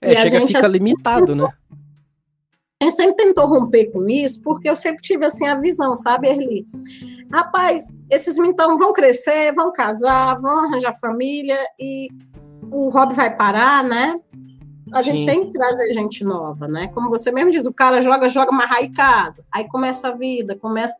[0.00, 1.48] É, e chega a gente fica limitado, né?
[2.84, 6.28] A gente sempre tentou romper com isso, porque eu sempre tive assim a visão, sabe,
[6.28, 6.66] Erli?
[7.32, 12.08] Rapaz, esses então vão crescer, vão casar, vão arranjar família e
[12.70, 14.20] o hobby vai parar, né?
[14.92, 15.12] A Sim.
[15.12, 16.88] gente tem que trazer gente nova, né?
[16.88, 19.42] Como você mesmo diz, o cara joga, joga, mas aí casa.
[19.50, 20.94] Aí começa a vida, começa.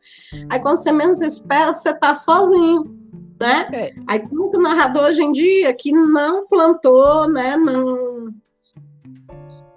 [0.49, 2.97] Aí quando você menos espera, você tá sozinho,
[3.39, 3.69] né?
[3.71, 3.93] É.
[4.07, 7.55] Aí como que o narrador hoje em dia que não plantou, né?
[7.55, 8.33] Não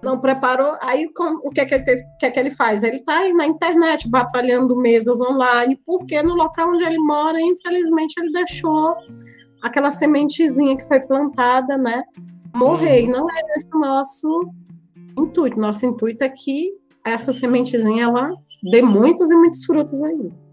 [0.08, 1.06] não preparou, aí
[1.44, 2.82] o que é que ele, teve, que é que ele faz?
[2.82, 8.32] Ele está na internet batalhando mesas online, porque no local onde ele mora, infelizmente, ele
[8.32, 8.96] deixou
[9.62, 12.02] aquela sementezinha que foi plantada, né,
[12.54, 13.02] morrer.
[13.02, 13.08] Uhum.
[13.08, 14.50] E não é esse o nosso
[15.18, 15.60] intuito.
[15.60, 16.72] Nosso intuito é que
[17.04, 18.30] essa sementezinha ela
[18.70, 20.47] dê muitos e muitos frutos ainda.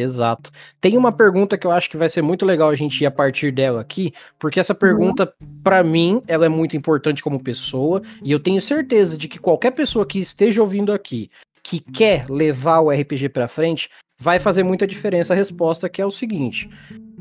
[0.00, 0.50] Exato.
[0.80, 3.10] Tem uma pergunta que eu acho que vai ser muito legal a gente ir a
[3.10, 5.48] partir dela aqui, porque essa pergunta, uhum.
[5.62, 9.70] para mim, ela é muito importante como pessoa, e eu tenho certeza de que qualquer
[9.70, 11.30] pessoa que esteja ouvindo aqui,
[11.62, 16.06] que quer levar o RPG para frente, vai fazer muita diferença a resposta, que é
[16.06, 16.68] o seguinte: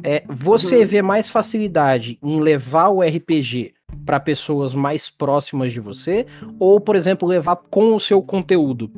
[0.04, 0.86] é, você uhum.
[0.86, 3.74] vê mais facilidade em levar o RPG
[4.06, 6.26] para pessoas mais próximas de você,
[6.60, 8.92] ou, por exemplo, levar com o seu conteúdo?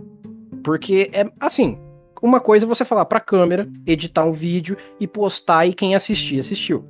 [0.64, 1.78] Porque é assim,
[2.26, 5.96] uma coisa é você falar para a câmera, editar um vídeo e postar e quem
[5.96, 6.84] assistir, assistiu.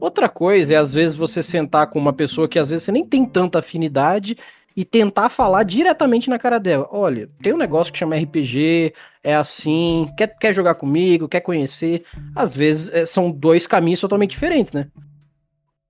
[0.00, 3.04] Outra coisa é às vezes você sentar com uma pessoa que às vezes você nem
[3.04, 4.38] tem tanta afinidade
[4.74, 6.88] e tentar falar diretamente na cara dela.
[6.90, 12.04] Olha, tem um negócio que chama RPG, é assim, quer, quer jogar comigo, quer conhecer.
[12.34, 14.88] Às vezes é, são dois caminhos totalmente diferentes, né?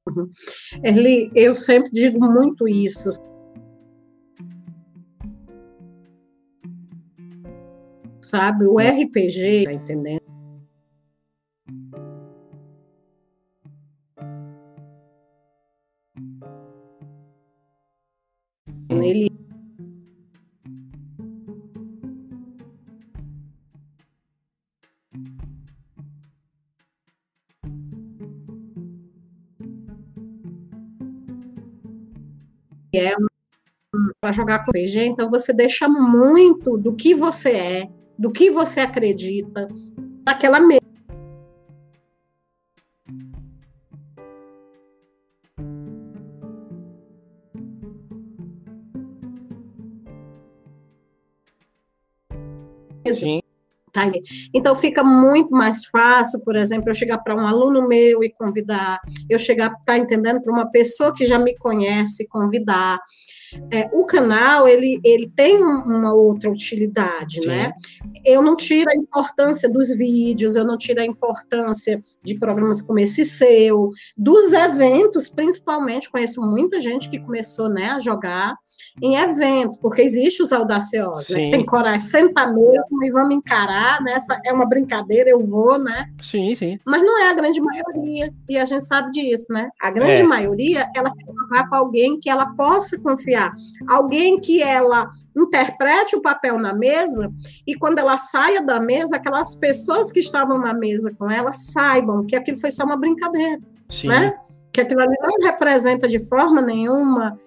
[0.08, 0.28] Uhum.
[0.82, 3.10] Erli, eu sempre digo muito isso.
[8.30, 8.66] Sabe?
[8.66, 10.22] O RPG, tá entendendo?
[18.90, 19.02] Hum.
[19.02, 19.30] Ele
[32.94, 33.14] é
[34.20, 38.80] para jogar com PG, então você deixa muito do que você é, do que você
[38.80, 39.66] acredita,
[40.26, 40.78] naquela mesa.
[53.10, 53.40] Sim.
[53.92, 54.10] Tá
[54.54, 59.00] então fica muito mais fácil, por exemplo, eu chegar para um aluno meu e convidar,
[59.28, 63.00] eu chegar, tá entendendo, para uma pessoa que já me conhece, convidar
[63.72, 67.48] é, o canal ele, ele tem uma outra utilidade, Sim.
[67.48, 67.72] né?
[68.24, 72.98] Eu não tiro a importância dos vídeos, eu não tiro a importância de programas como
[73.00, 78.54] esse seu, dos eventos, principalmente, conheço muita gente que começou né, a jogar
[79.02, 81.50] em eventos, porque existe os audaciosos, né?
[81.50, 84.12] Tem coragem, senta mesmo e vamos encarar, né?
[84.12, 86.10] Essa é uma brincadeira, eu vou, né?
[86.20, 86.78] Sim, sim.
[86.84, 89.70] Mas não é a grande maioria, e a gente sabe disso, né?
[89.80, 90.26] A grande é.
[90.26, 93.52] maioria, ela quer jogar com alguém que ela possa confiar
[93.88, 97.32] alguém que ela interprete o papel na mesa
[97.66, 102.26] e quando ela saia da mesa, aquelas pessoas que estavam na mesa com ela saibam
[102.26, 104.08] que aquilo foi só uma brincadeira, Sim.
[104.08, 104.34] né?
[104.72, 107.38] Que aquilo ali não representa de forma nenhuma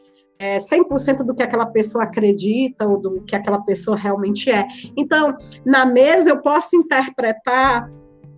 [0.44, 4.68] é, 100% do que aquela pessoa acredita ou do que aquela pessoa realmente é.
[4.98, 5.34] Então,
[5.66, 7.90] na mesa eu posso interpretar,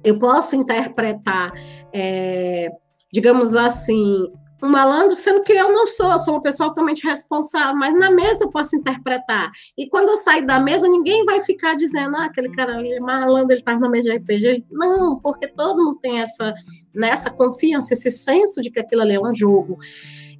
[0.04, 1.52] eu posso interpretar,
[1.91, 2.70] é,
[3.12, 7.76] digamos assim, um malandro, sendo que eu não sou, eu sou uma pessoa totalmente responsável,
[7.76, 9.50] mas na mesa eu posso interpretar.
[9.76, 13.00] E quando eu sair da mesa, ninguém vai ficar dizendo, ah, aquele cara ali é
[13.00, 14.65] malandro, ele tá na mesa de RPG.
[14.70, 16.54] Não, porque todo mundo tem essa,
[16.94, 19.80] né, essa confiança, esse senso de que aquilo ali é um jogo.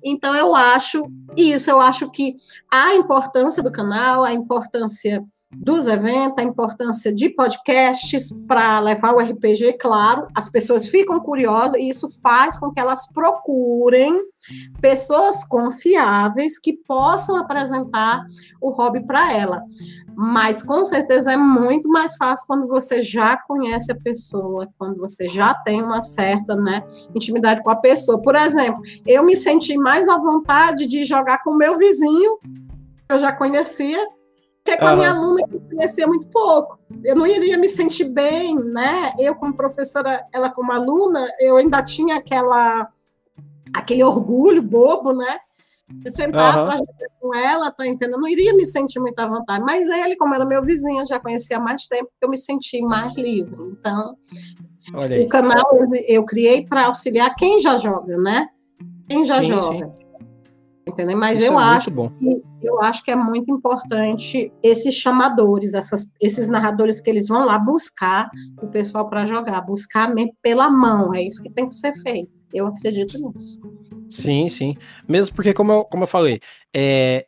[0.08, 2.36] Então, eu acho isso, eu acho que
[2.72, 9.20] a importância do canal, a importância dos eventos, a importância de podcasts para levar o
[9.20, 14.22] RPG, claro, as pessoas ficam curiosas e isso faz com que elas procurem
[14.82, 18.26] pessoas confiáveis que possam apresentar
[18.62, 19.64] o hobby para ela.
[20.16, 25.28] Mas com certeza é muito mais fácil quando você já conhece a pessoa, quando você
[25.28, 28.22] já tem uma certa né, intimidade com a pessoa.
[28.22, 33.14] Por exemplo, eu me senti mais à vontade de jogar com o meu vizinho, que
[33.14, 34.08] eu já conhecia,
[34.64, 36.80] que com a minha aluna que conhecia muito pouco.
[37.04, 39.14] Eu não iria me sentir bem, né?
[39.20, 42.90] Eu, como professora, ela como aluna, eu ainda tinha aquela
[43.76, 45.40] aquele orgulho bobo, né?
[45.88, 46.66] de sentar uhum.
[46.66, 46.82] para
[47.20, 48.16] com ela, tá entendendo?
[48.16, 49.64] Eu não iria me sentir muito à vontade.
[49.64, 53.16] Mas ele, como era meu vizinho, já conhecia há mais tempo, eu me senti mais
[53.16, 53.56] livre.
[53.72, 54.16] Então,
[55.24, 55.66] o canal
[56.08, 58.48] eu criei para auxiliar quem já joga, né?
[59.08, 59.86] Quem já sim, joga.
[59.86, 60.06] Sim.
[60.88, 61.18] Entendeu?
[61.18, 66.14] Mas Isso eu é acho que eu acho que é muito importante esses chamadores, essas,
[66.22, 68.30] esses narradores que eles vão lá buscar
[68.62, 70.12] o pessoal para jogar, buscar
[70.42, 72.32] pela mão, é isso que tem que ser feito.
[72.56, 73.58] Eu acredito nisso.
[74.10, 74.78] Sim, sim.
[75.08, 76.40] Mesmo porque, como eu, como eu falei,
[76.74, 77.26] é,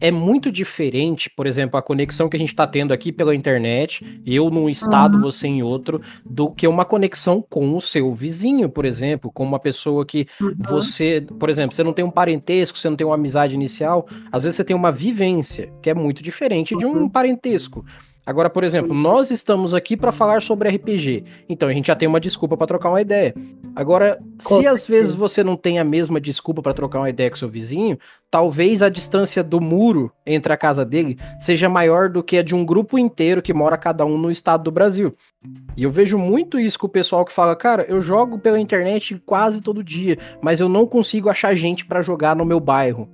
[0.00, 4.22] é muito diferente, por exemplo, a conexão que a gente está tendo aqui pela internet,
[4.24, 5.20] eu num estado, uhum.
[5.20, 9.58] você em outro, do que uma conexão com o seu vizinho, por exemplo, com uma
[9.58, 10.54] pessoa que uhum.
[10.58, 14.44] você, por exemplo, você não tem um parentesco, você não tem uma amizade inicial, às
[14.44, 17.84] vezes você tem uma vivência, que é muito diferente de um parentesco.
[18.26, 22.06] Agora, por exemplo, nós estamos aqui para falar sobre RPG, então a gente já tem
[22.06, 23.34] uma desculpa para trocar uma ideia.
[23.74, 27.36] Agora, se às vezes você não tem a mesma desculpa para trocar uma ideia com
[27.36, 27.98] seu vizinho,
[28.30, 32.54] talvez a distância do muro entre a casa dele seja maior do que a de
[32.54, 35.14] um grupo inteiro que mora cada um no estado do Brasil.
[35.76, 39.20] E eu vejo muito isso com o pessoal que fala, cara, eu jogo pela internet
[39.24, 43.08] quase todo dia, mas eu não consigo achar gente para jogar no meu bairro.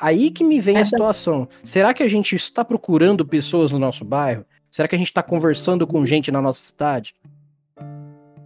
[0.00, 1.48] Aí que me vem a situação.
[1.64, 4.44] Será que a gente está procurando pessoas no nosso bairro?
[4.70, 7.14] Será que a gente está conversando com gente na nossa cidade?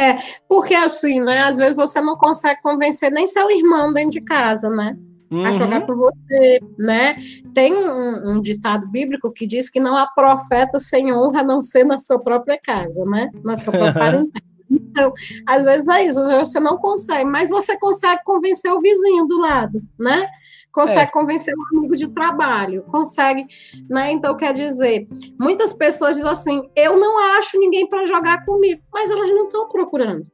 [0.02, 1.42] É, porque assim, né?
[1.42, 4.96] Às vezes você não consegue convencer nem seu irmão dentro de casa, né?
[5.30, 5.46] Uhum.
[5.46, 7.16] A jogar com você, né?
[7.54, 11.62] Tem um, um, ditado bíblico que diz que não há profeta sem honra a não
[11.62, 13.30] ser na sua própria casa, né?
[13.44, 14.52] Na sua própria parentela.
[14.70, 15.12] Então,
[15.46, 19.82] às vezes é isso, você não consegue, mas você consegue convencer o vizinho do lado,
[19.98, 20.26] né?
[20.72, 21.12] Consegue é.
[21.12, 23.46] convencer um amigo de trabalho, consegue,
[23.88, 24.12] né?
[24.12, 25.06] Então quer dizer,
[25.38, 29.68] muitas pessoas dizem assim: eu não acho ninguém para jogar comigo, mas elas não estão
[29.68, 30.26] procurando.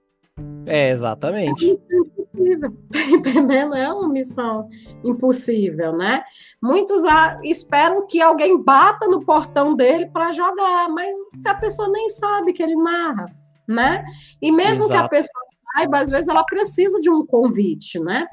[0.67, 1.69] É, exatamente.
[1.91, 3.75] É impossível, tá entendendo?
[3.75, 4.69] É uma missão
[5.05, 6.23] impossível, né?
[6.63, 7.03] Muitos
[7.43, 12.53] esperam que alguém bata no portão dele para jogar, mas se a pessoa nem sabe
[12.53, 13.27] que ele narra,
[13.67, 14.05] né?
[14.41, 14.93] E mesmo Exato.
[14.93, 18.27] que a pessoa saiba, às vezes ela precisa de um convite, né?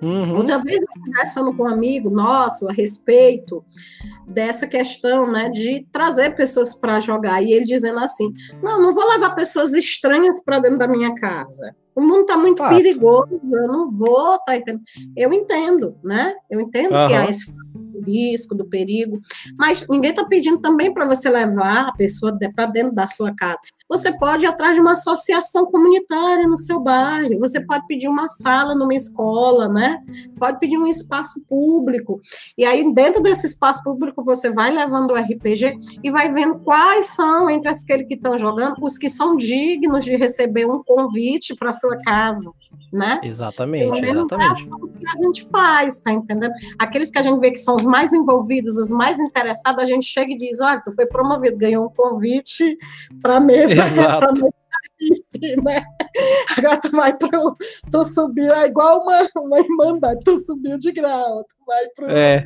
[0.00, 0.36] Uhum.
[0.36, 3.64] Outra vez, conversando com um amigo nosso a respeito
[4.26, 9.08] dessa questão, né, de trazer pessoas para jogar, e ele dizendo assim: não, não vou
[9.08, 11.74] levar pessoas estranhas para dentro da minha casa.
[11.96, 12.76] O mundo está muito Fato.
[12.76, 14.84] perigoso, eu não vou, tá entendendo?
[15.16, 16.32] Eu entendo, né?
[16.48, 17.08] Eu entendo uhum.
[17.08, 17.52] que há esse
[18.06, 19.18] risco, do perigo,
[19.58, 23.58] mas ninguém está pedindo também para você levar a pessoa para dentro da sua casa.
[23.88, 28.28] Você pode ir atrás de uma associação comunitária no seu bairro, você pode pedir uma
[28.28, 30.02] sala numa escola, né?
[30.38, 32.20] Pode pedir um espaço público.
[32.56, 37.06] E aí, dentro desse espaço público, você vai levando o RPG e vai vendo quais
[37.06, 41.72] são, entre aqueles que estão jogando, os que são dignos de receber um convite para
[41.72, 42.52] sua casa
[42.92, 43.20] né?
[43.22, 44.68] Exatamente, exatamente.
[44.68, 46.52] É o que a gente faz, tá entendendo?
[46.78, 50.06] Aqueles que a gente vê que são os mais envolvidos, os mais interessados, a gente
[50.06, 52.76] chega e diz, olha, tu foi promovido, ganhou um convite
[53.20, 54.50] para mesa, mesa
[55.62, 55.82] né?
[56.56, 57.56] Agora tu vai pro.
[57.90, 62.10] Tu subiu, é igual uma, uma irmandade, tu subiu de grau, tu vai pro.
[62.10, 62.44] É.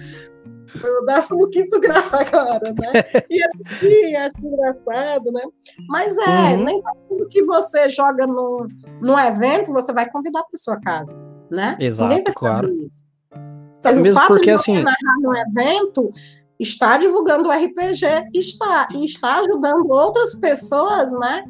[1.29, 3.25] pro 15 grau agora, né?
[3.31, 5.43] E assim, acho engraçado, né?
[5.89, 6.65] Mas é, uhum.
[6.65, 8.67] nem tudo que você joga no,
[9.01, 11.77] no evento, você vai convidar para sua casa, né?
[11.81, 12.73] Exato, Ninguém vai claro.
[12.85, 13.07] isso.
[13.85, 14.83] Mas Mesmo porque, assim...
[14.83, 16.13] narrar no evento
[16.63, 21.45] está divulgando o RPG, está, e está ajudando outras pessoas, né?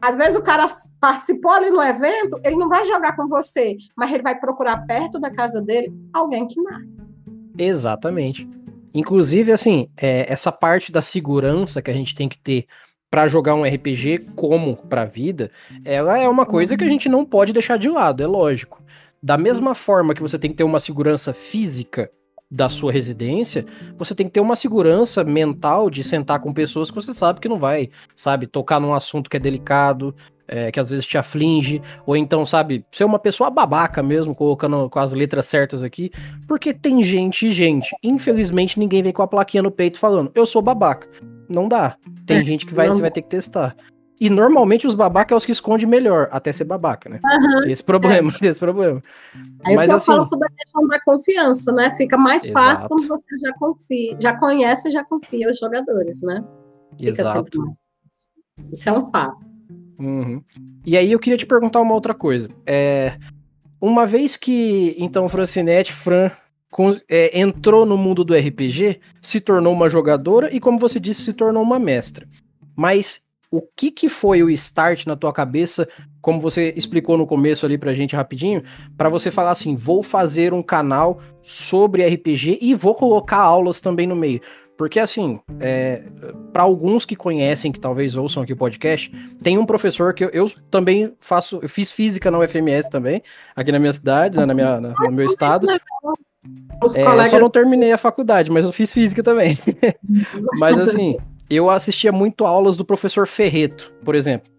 [0.00, 0.66] Às vezes o cara
[1.00, 5.18] participou ali no evento, ele não vai jogar com você, mas ele vai procurar perto
[5.18, 6.86] da casa dele alguém que narra.
[7.56, 8.48] Exatamente.
[8.94, 12.66] Inclusive, assim, é, essa parte da segurança que a gente tem que ter
[13.10, 15.50] para jogar um RPG como para a vida,
[15.84, 18.82] ela é uma coisa que a gente não pode deixar de lado, é lógico.
[19.20, 22.10] Da mesma forma que você tem que ter uma segurança física
[22.50, 23.64] da sua residência,
[23.96, 27.48] você tem que ter uma segurança mental de sentar com pessoas que você sabe que
[27.48, 30.14] não vai, sabe, tocar num assunto que é delicado,
[30.48, 34.88] é, que às vezes te aflige, ou então, sabe, ser uma pessoa babaca mesmo, colocando
[34.88, 36.10] com as letras certas aqui,
[36.48, 37.94] porque tem gente e gente.
[38.02, 41.06] Infelizmente, ninguém vem com a plaquinha no peito falando, eu sou babaca.
[41.48, 41.96] Não dá.
[42.26, 43.76] Tem é, gente que vai, você vai ter que testar.
[44.20, 47.20] E normalmente os babacas é os que escondem melhor, até ser babaca, né?
[47.24, 48.46] Uhum, esse problema, é.
[48.46, 49.02] esse problema.
[49.64, 51.94] Aí Mas, eu assim, falo sobre a questão da confiança, né?
[51.96, 52.66] Fica mais exato.
[52.66, 56.44] fácil quando você já confia, já conhece e já confia os jogadores, né?
[56.98, 57.64] Fica exato.
[58.72, 59.38] Isso é um fato.
[59.98, 60.42] Uhum.
[60.84, 62.48] E aí eu queria te perguntar uma outra coisa.
[62.66, 63.18] É,
[63.80, 66.30] uma vez que, então, Francinete, Fran,
[67.08, 71.32] é, entrou no mundo do RPG, se tornou uma jogadora e, como você disse, se
[71.32, 72.28] tornou uma mestra.
[72.76, 75.88] Mas o que que foi o start na tua cabeça,
[76.20, 78.62] como você explicou no começo ali pra gente rapidinho,
[78.96, 84.06] para você falar assim, vou fazer um canal sobre RPG e vou colocar aulas também
[84.06, 84.40] no meio.
[84.76, 86.04] Porque assim, é,
[86.52, 89.10] para alguns que conhecem, que talvez ouçam aqui o podcast,
[89.42, 93.20] tem um professor que eu, eu também faço, eu fiz física na UFMS também,
[93.56, 95.68] aqui na minha cidade, né, na minha, na, no meu estado.
[95.68, 95.80] É,
[96.80, 96.88] eu
[97.28, 99.56] só não terminei a faculdade, mas eu fiz física também.
[100.60, 101.16] mas assim,
[101.50, 104.50] eu assistia muito aulas do professor Ferreto, por exemplo.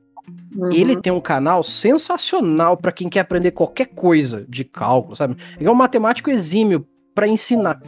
[0.56, 0.72] Uhum.
[0.72, 5.36] Ele tem um canal sensacional para quem quer aprender qualquer coisa de cálculo, sabe?
[5.60, 7.80] Ele é um matemático exímio para ensinar.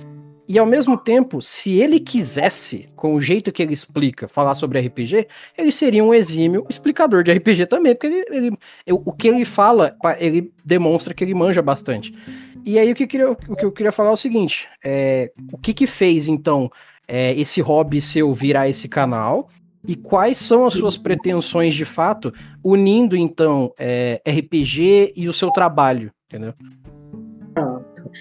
[0.47, 4.81] E ao mesmo tempo, se ele quisesse, com o jeito que ele explica, falar sobre
[4.81, 8.57] RPG, ele seria um exímio explicador de RPG também, porque ele, ele,
[8.91, 12.13] o que ele fala, ele demonstra que ele manja bastante.
[12.65, 15.31] E aí o que eu queria, o que eu queria falar é o seguinte: é,
[15.53, 16.69] o que que fez então
[17.11, 19.49] é, esse hobby seu virar esse canal?
[19.85, 22.31] E quais são as suas pretensões de fato,
[22.63, 26.53] unindo então é, RPG e o seu trabalho, entendeu?
[27.95, 28.11] Pronto.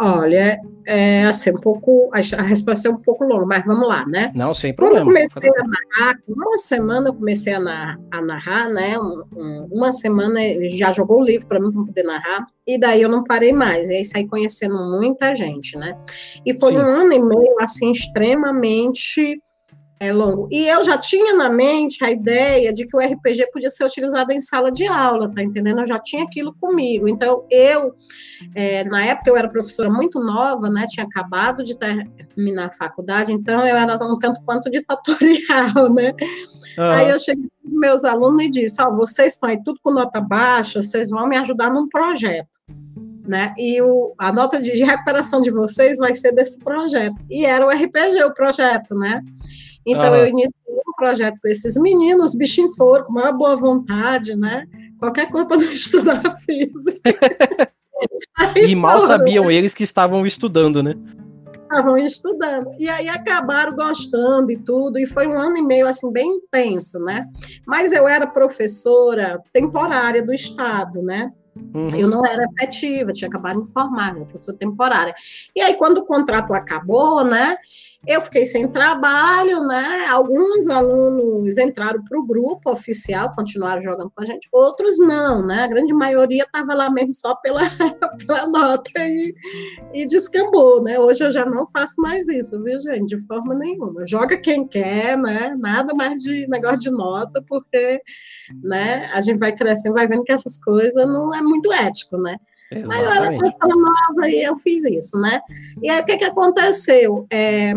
[0.00, 2.10] Olha, é assim, um pouco.
[2.12, 4.32] A resposta é um pouco longa, mas vamos lá, né?
[4.34, 5.04] Não, sem problema.
[5.04, 8.98] Quando eu comecei a narrar, uma semana eu comecei a narrar, a narrar né?
[8.98, 12.78] Um, um, uma semana ele já jogou o livro para mim para poder narrar, e
[12.78, 13.88] daí eu não parei mais.
[13.88, 15.98] E aí saí conhecendo muita gente, né?
[16.44, 16.78] E foi Sim.
[16.78, 19.40] um ano e meio, assim, extremamente
[20.00, 20.48] é longo.
[20.50, 24.32] E eu já tinha na mente a ideia de que o RPG podia ser utilizado
[24.32, 25.80] em sala de aula, tá entendendo?
[25.80, 27.08] Eu já tinha aquilo comigo.
[27.08, 27.94] Então, eu,
[28.54, 30.86] é, na época, eu era professora muito nova, né?
[30.88, 36.12] Tinha acabado de terminar a faculdade, então eu era um tanto quanto ditatorial, né?
[36.78, 36.90] Uhum.
[36.92, 39.80] Aí eu cheguei para os meus alunos e disse: Ó, oh, vocês estão aí tudo
[39.82, 42.48] com nota baixa, vocês vão me ajudar num projeto.
[43.26, 43.52] Né?
[43.58, 47.16] E o, a nota de, de recuperação de vocês vai ser desse projeto.
[47.28, 49.22] E era o RPG, o projeto, né?
[49.90, 50.18] Então, ah.
[50.18, 54.66] eu iniciei um projeto com esses meninos, bichinho foram, com uma boa vontade, né?
[54.98, 57.00] Qualquer coisa para não estudar física.
[58.38, 59.06] Aí, e mal foram.
[59.08, 60.94] sabiam eles que estavam estudando, né?
[61.68, 62.74] estavam estudando.
[62.78, 66.98] E aí acabaram gostando e tudo, e foi um ano e meio assim bem intenso,
[67.00, 67.26] né?
[67.66, 71.30] Mas eu era professora temporária do estado, né?
[71.74, 71.94] Uhum.
[71.94, 75.14] Eu não era efetiva, tinha acabado de formar, uma pessoa temporária.
[75.54, 77.56] E aí, quando o contrato acabou, né?
[78.06, 80.06] Eu fiquei sem trabalho, né?
[80.08, 85.64] Alguns alunos entraram para o grupo oficial, continuaram jogando com a gente, outros não, né?
[85.64, 87.60] A grande maioria estava lá mesmo só pela,
[88.26, 89.34] pela nota e,
[89.92, 90.98] e descambou, né?
[90.98, 93.16] Hoje eu já não faço mais isso, viu, gente?
[93.16, 94.06] De forma nenhuma.
[94.06, 95.54] Joga quem quer, né?
[95.58, 98.00] Nada mais de negócio de nota, porque
[98.62, 102.36] né, a gente vai crescendo, vai vendo que essas coisas não é muito ético, né?
[102.70, 103.06] Exatamente.
[103.06, 105.40] Mas eu era pessoa nova e eu fiz isso, né?
[105.82, 107.26] E aí o que, que aconteceu?
[107.32, 107.72] É,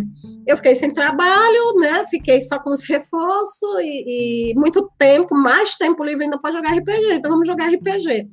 [0.46, 2.06] eu fiquei sem trabalho, né?
[2.10, 6.76] Fiquei só com os reforços e, e, muito tempo, mais tempo livre ainda para jogar
[6.76, 7.14] RPG.
[7.14, 8.30] Então vamos jogar RPG.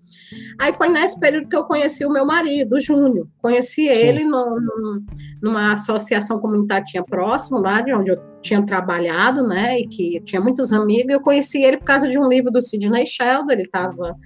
[0.61, 3.29] Aí foi nesse período que eu conheci o meu marido, o Júnior.
[3.39, 4.03] Conheci Sim.
[4.03, 5.03] ele no, no,
[5.41, 9.79] numa associação comunitária tinha próximo lá de onde eu tinha trabalhado, né?
[9.79, 11.13] E que tinha muitos amigos.
[11.13, 13.53] Eu conheci ele por causa de um livro do Sidney Sheldon.
[13.53, 14.17] Ele estava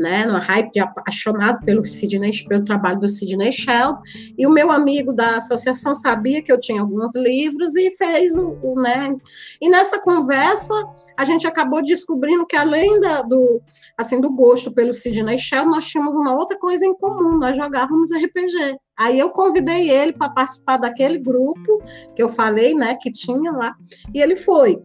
[0.00, 4.00] né, hype de apaixonado pelo Sidney, pelo trabalho do Sidney Sheldon,
[4.36, 8.58] e o meu amigo da associação sabia que eu tinha alguns livros e fez o,
[8.62, 9.14] o né,
[9.60, 10.74] e nessa conversa
[11.16, 13.60] a gente acabou descobrindo que além da, do,
[13.96, 18.10] assim, do gosto pelo Sidney Sheldon, nós tínhamos uma outra coisa em comum, nós jogávamos
[18.10, 18.76] RPG.
[18.96, 21.82] Aí eu convidei ele para participar daquele grupo
[22.14, 23.74] que eu falei, né, que tinha lá,
[24.14, 24.82] e ele foi.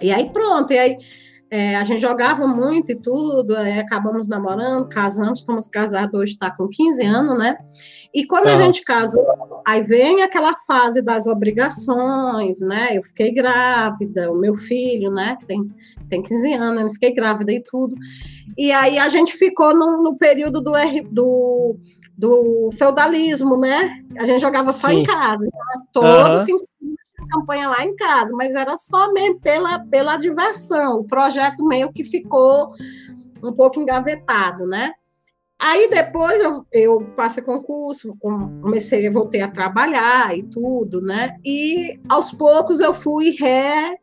[0.00, 0.96] E aí pronto, e aí
[1.50, 6.50] é, a gente jogava muito e tudo, é, acabamos namorando, casamos, estamos casados hoje, está
[6.50, 7.56] com 15 anos, né?
[8.12, 9.24] E quando a gente casou,
[9.66, 12.96] aí vem aquela fase das obrigações, né?
[12.96, 15.70] Eu fiquei grávida, o meu filho, né, que tem,
[16.08, 17.94] tem 15 anos, eu fiquei grávida e tudo.
[18.56, 20.72] E aí a gente ficou no, no período do,
[21.10, 21.76] do,
[22.16, 24.02] do feudalismo, né?
[24.18, 24.80] A gente jogava Sim.
[24.80, 26.44] só em casa, então, todo uhum.
[26.44, 26.64] fim de
[27.26, 31.00] campanha lá em casa, mas era só mesmo pela, pela diversão.
[31.00, 32.70] O projeto meio que ficou
[33.42, 34.92] um pouco engavetado, né?
[35.58, 41.36] Aí depois eu, eu passei concurso, comecei, voltei a trabalhar e tudo, né?
[41.44, 43.98] E aos poucos eu fui re,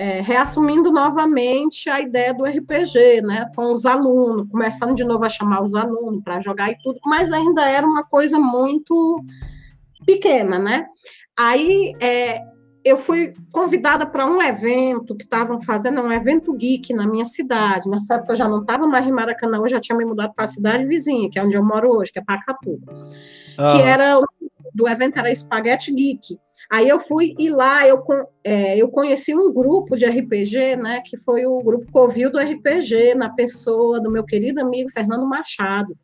[0.00, 3.48] é, reassumindo novamente a ideia do RPG, né?
[3.54, 7.30] Com os alunos, começando de novo a chamar os alunos para jogar e tudo, mas
[7.30, 9.24] ainda era uma coisa muito
[10.04, 10.88] pequena, né?
[11.42, 12.42] Aí é,
[12.84, 17.88] eu fui convidada para um evento que estavam fazendo, um evento geek na minha cidade.
[17.88, 20.44] Nessa época eu já não estava mais em Maracanã, eu já tinha me mudado para
[20.44, 22.78] a cidade vizinha, que é onde eu moro hoje, que é Pacatu.
[23.56, 23.72] Ah.
[23.72, 24.20] Que era,
[24.74, 26.38] do evento era Spaghetti Geek.
[26.70, 28.00] Aí eu fui e lá eu,
[28.44, 33.16] é, eu conheci um grupo de RPG, né, que foi o grupo Covil do RPG,
[33.16, 35.96] na pessoa do meu querido amigo Fernando Machado.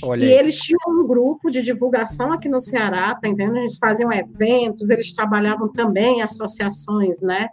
[0.00, 0.24] Olha.
[0.24, 3.58] E eles tinham um grupo de divulgação aqui no Ceará, tá entendendo?
[3.58, 7.48] Eles faziam eventos, eles trabalhavam também em associações, né,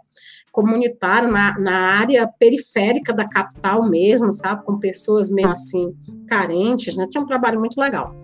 [0.52, 5.92] comunitário na, na área periférica da capital mesmo, sabe, com pessoas mesmo assim
[6.28, 7.06] carentes, né?
[7.10, 8.14] Tinha um trabalho muito legal.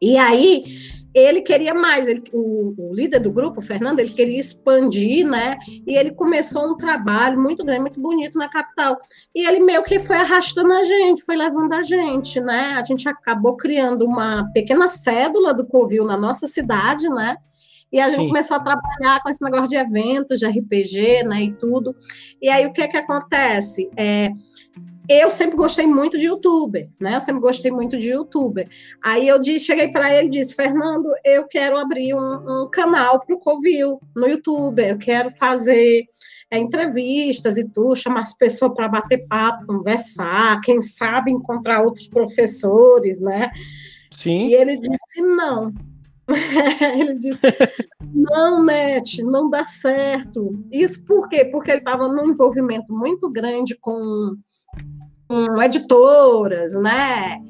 [0.00, 0.64] E aí
[1.14, 5.58] ele queria mais, ele, o, o, líder do grupo, o Fernando, ele queria expandir, né?
[5.86, 8.98] E ele começou um trabalho muito grande, muito bonito na capital.
[9.34, 12.72] E ele meio que foi arrastando a gente, foi levando a gente, né?
[12.76, 17.36] A gente acabou criando uma pequena cédula do Covil na nossa cidade, né?
[17.92, 18.28] E a gente Sim.
[18.28, 21.94] começou a trabalhar com esse negócio de eventos, de RPG, né, e tudo.
[22.40, 23.90] E aí o que é que acontece?
[23.98, 24.30] É,
[25.08, 27.16] eu sempre gostei muito de youtuber, né?
[27.16, 28.68] Eu sempre gostei muito de youtuber.
[29.04, 33.20] Aí eu disse, cheguei para ele e disse, Fernando, eu quero abrir um, um canal
[33.20, 36.04] para o Covil no YouTube, eu quero fazer
[36.50, 42.06] é, entrevistas e tudo, chamar as pessoas para bater papo, conversar, quem sabe encontrar outros
[42.06, 43.50] professores, né?
[44.10, 44.46] Sim.
[44.46, 45.72] E ele disse, não.
[46.96, 47.46] ele disse,
[48.14, 50.64] não, Net, não dá certo.
[50.70, 51.44] Isso por quê?
[51.46, 54.36] Porque ele estava num envolvimento muito grande com
[55.32, 57.40] com editoras, né?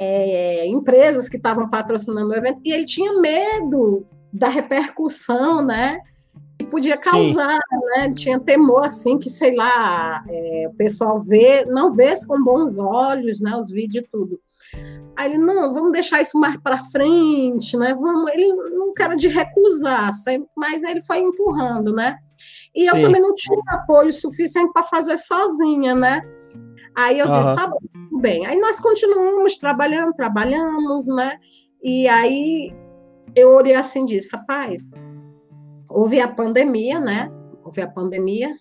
[0.00, 6.00] É, empresas que estavam patrocinando o evento, e ele tinha medo da repercussão, né?
[6.58, 7.78] Que podia causar, Sim.
[7.94, 8.04] né?
[8.06, 12.76] Ele tinha temor, assim, que, sei lá, é, o pessoal vê, não vê com bons
[12.76, 13.56] olhos, né?
[13.56, 14.40] Os vídeos e tudo.
[15.16, 17.94] Aí ele, não, vamos deixar isso mais para frente, né?
[17.94, 20.10] Vamos, ele não quer de recusar,
[20.56, 22.16] mas ele foi empurrando, né?
[22.74, 22.96] E Sim.
[22.96, 26.20] eu também não tinha apoio suficiente para fazer sozinha, né?
[26.96, 27.40] Aí eu uhum.
[27.40, 27.78] disse, tá bom,
[28.20, 28.46] bem.
[28.46, 31.38] Aí nós continuamos trabalhando, trabalhamos, né?
[31.82, 32.74] E aí
[33.34, 34.86] eu olhei assim e disse, rapaz,
[35.88, 37.32] houve a pandemia, né?
[37.64, 38.54] Houve a pandemia.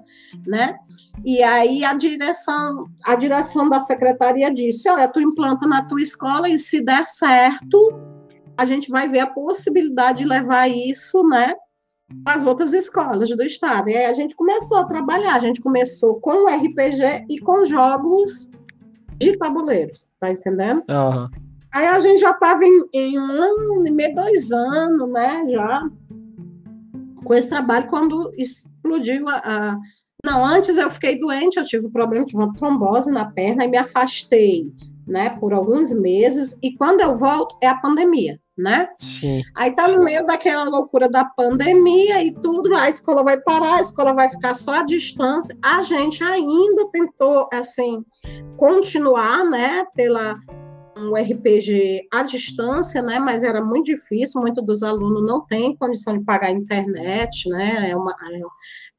[0.47, 0.77] né?
[1.25, 6.49] E aí a direção, a direção da secretaria disse: olha, tu implanta na tua escola
[6.49, 7.79] e se der certo,
[8.57, 11.55] a gente vai ver a possibilidade de levar isso, né?
[12.25, 13.91] Para as outras escolas do estado.
[13.91, 17.65] E aí a gente começou a trabalhar, a gente começou com o RPG e com
[17.65, 18.51] jogos
[19.19, 20.83] de tabuleiros, tá entendendo?
[20.89, 21.29] Uhum.
[21.75, 25.45] Aí a gente já estava em, em um ano e meio, dois anos, né?
[25.49, 25.89] Já
[27.29, 29.79] com esse trabalho quando explodiu a, a,
[30.25, 33.69] Não, antes eu fiquei doente, eu tive um problema, tive uma trombose na perna e
[33.69, 34.73] me afastei,
[35.07, 38.89] né, por alguns meses, e quando eu volto é a pandemia, né?
[38.97, 39.43] Sim.
[39.55, 43.83] Aí tá no meio daquela loucura da pandemia e tudo, a escola vai parar, a
[43.83, 45.57] escola vai ficar só à distância.
[45.63, 48.05] A gente ainda tentou, assim,
[48.57, 50.35] continuar, né, pela
[50.99, 53.19] um RPG à distância, né?
[53.19, 57.91] Mas era muito difícil, muitos dos alunos não têm condição de pagar a internet, né?
[57.91, 58.41] É uma, é,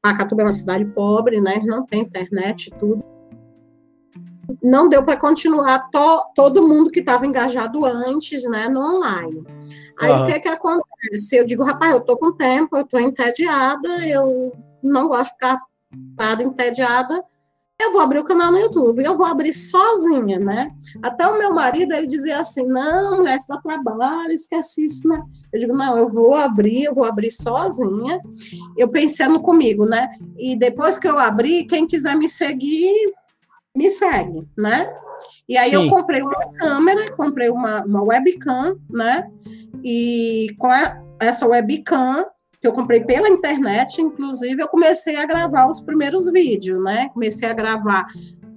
[0.00, 1.62] Pacatuba é uma cidade pobre, né?
[1.64, 3.04] Não tem internet e tudo.
[4.62, 8.68] Não deu para continuar to, todo mundo que estava engajado antes, né?
[8.68, 9.44] No online.
[10.00, 10.22] Aí uhum.
[10.22, 11.36] o que que acontece?
[11.36, 15.60] Eu digo, rapaz, eu tô com tempo, eu tô entediada, eu não gosto de ficar
[16.16, 17.24] parada entediada
[17.82, 20.70] eu vou abrir o canal no YouTube, eu vou abrir sozinha, né?
[21.02, 25.22] Até o meu marido, ele dizia assim, não, mulher, isso dá trabalho, esquece isso, né?
[25.52, 28.20] Eu digo, não, eu vou abrir, eu vou abrir sozinha.
[28.76, 30.08] Eu pensando comigo, né?
[30.38, 33.12] E depois que eu abrir, quem quiser me seguir,
[33.76, 34.92] me segue, né?
[35.48, 35.76] E aí Sim.
[35.76, 39.28] eu comprei uma câmera, comprei uma, uma webcam, né?
[39.82, 42.24] E com a, essa webcam,
[42.60, 47.08] que eu comprei pela internet, inclusive, eu comecei a gravar os primeiros vídeos, né?
[47.08, 48.06] Comecei a gravar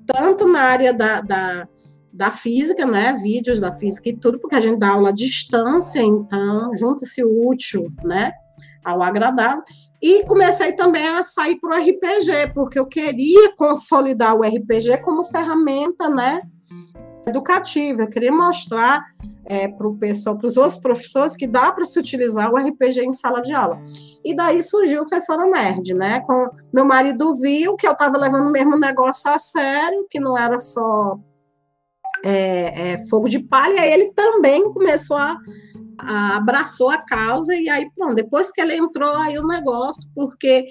[0.06, 1.68] tanto na área da, da,
[2.12, 3.14] da física, né?
[3.14, 7.48] Vídeos da física e tudo, porque a gente dá aula à distância, então junta-se o
[7.48, 8.34] útil, né?
[8.84, 9.64] Ao agradável.
[10.02, 15.24] E comecei também a sair para o RPG, porque eu queria consolidar o RPG como
[15.24, 16.42] ferramenta, né?
[17.26, 18.04] Educativa.
[18.04, 19.04] Eu queria mostrar
[19.46, 23.02] é, para o pessoal, para os outros professores, que dá para se utilizar o RPG
[23.02, 23.82] em sala de aula.
[24.24, 26.22] E daí surgiu o Professora Nerd, né?
[26.22, 30.38] Com meu marido viu que eu estava levando o mesmo negócio a sério, que não
[30.38, 31.18] era só
[32.24, 35.38] é, é, fogo de palha, ele também começou a,
[36.00, 40.66] a abraçou a causa, e aí, pronto, depois que ele entrou aí o negócio, porque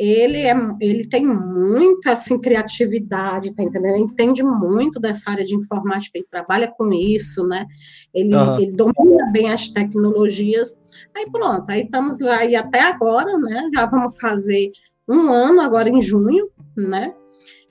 [0.00, 3.96] ele, é, ele tem muita assim, criatividade, tá entendendo?
[3.96, 7.66] Ele entende muito dessa área de informática, ele trabalha com isso, né?
[8.14, 8.58] Ele, uhum.
[8.58, 10.80] ele domina bem as tecnologias.
[11.14, 13.68] Aí pronto, aí estamos lá e até agora, né?
[13.74, 14.72] Já vamos fazer
[15.06, 17.12] um ano agora em junho, né?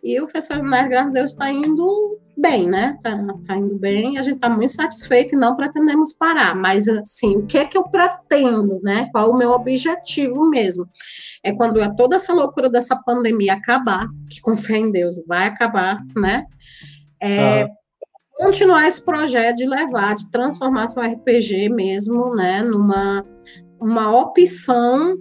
[0.03, 2.95] E o Festival graças a Deus, está indo bem, né?
[2.97, 3.17] Está
[3.47, 6.55] tá indo bem, a gente está muito satisfeito e não pretendemos parar.
[6.55, 9.09] Mas, assim, o que é que eu pretendo, né?
[9.11, 10.87] Qual o meu objetivo mesmo?
[11.43, 15.47] É quando é toda essa loucura dessa pandemia acabar, que com fé em Deus vai
[15.47, 16.45] acabar, né?
[17.21, 17.69] É, ah.
[18.37, 22.63] Continuar esse projeto de levar, de transformar seu RPG mesmo, né?
[22.63, 23.25] Numa
[23.81, 25.17] uma opção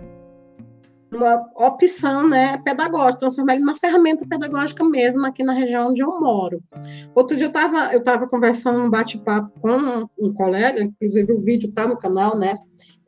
[1.13, 6.21] uma opção né, pedagógica, transformar ele numa ferramenta pedagógica mesmo aqui na região onde eu
[6.21, 6.63] moro.
[7.15, 11.45] Outro dia eu estava eu tava conversando um bate-papo com um, um, colega, inclusive o
[11.45, 12.57] vídeo está no canal, né?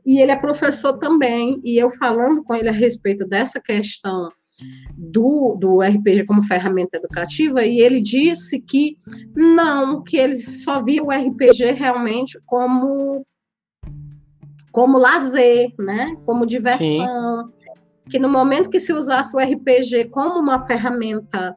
[0.04, 4.30] E ele é professor também, e eu falando com ele a respeito dessa questão
[4.96, 8.96] do, do RPG como ferramenta educativa, e ele disse que
[9.36, 13.26] não, que ele só via o RPG realmente como
[14.72, 16.16] como lazer, né?
[16.24, 17.59] Como diversão, Sim
[18.10, 21.56] que no momento que se usasse o RPG como uma ferramenta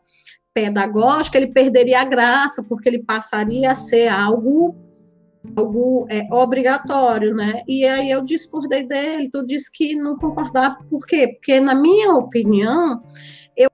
[0.53, 4.75] pedagógica, ele perderia a graça, porque ele passaria a ser algo
[5.57, 7.63] algo é, obrigatório, né?
[7.67, 11.27] E aí eu discordei dele, tu disse que não concordava, por quê?
[11.27, 13.03] Porque na minha opinião,
[13.57, 13.69] eu,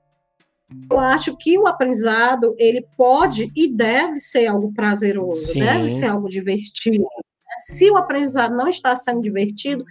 [0.90, 5.60] eu acho que o aprendizado, ele pode e deve ser algo prazeroso, Sim.
[5.60, 7.06] deve ser algo divertido,
[7.58, 9.84] Se o aprendizado não está sendo divertido,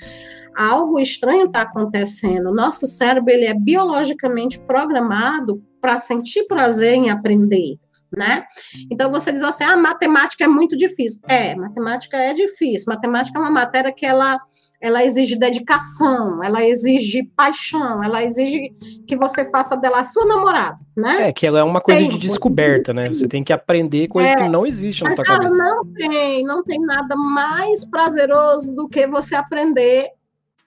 [0.56, 2.54] algo estranho está acontecendo.
[2.54, 7.78] Nosso cérebro ele é biologicamente programado para sentir prazer em aprender
[8.16, 8.44] né?
[8.90, 11.22] Então você diz assim, ah, matemática é muito difícil.
[11.30, 12.86] É, matemática é difícil.
[12.88, 14.40] Matemática é uma matéria que ela,
[14.82, 18.74] ela exige dedicação, ela exige paixão, ela exige
[19.08, 21.30] que você faça dela a sua namorada, né?
[21.30, 23.08] É, que ela é uma coisa tem, de descoberta, né?
[23.08, 25.56] Você tem que aprender coisas é, que não existem na sua cabeça.
[25.56, 30.08] Não tem, não tem nada mais prazeroso do que você aprender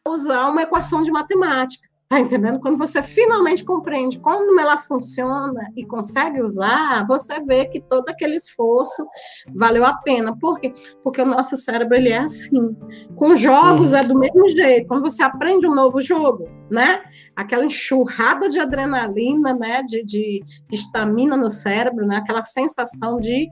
[0.04, 1.91] a usar uma equação de matemática.
[2.12, 2.60] Tá entendendo?
[2.60, 8.36] Quando você finalmente compreende como ela funciona e consegue usar, você vê que todo aquele
[8.36, 9.02] esforço
[9.54, 10.38] valeu a pena.
[10.38, 10.74] Por quê?
[11.02, 12.76] Porque o nosso cérebro ele é assim.
[13.16, 13.98] Com jogos uhum.
[13.98, 14.88] é do mesmo jeito.
[14.88, 17.02] Quando você aprende um novo jogo, né?
[17.34, 19.82] Aquela enxurrada de adrenalina, né?
[19.82, 22.16] De, de estamina no cérebro, né?
[22.16, 23.48] Aquela sensação de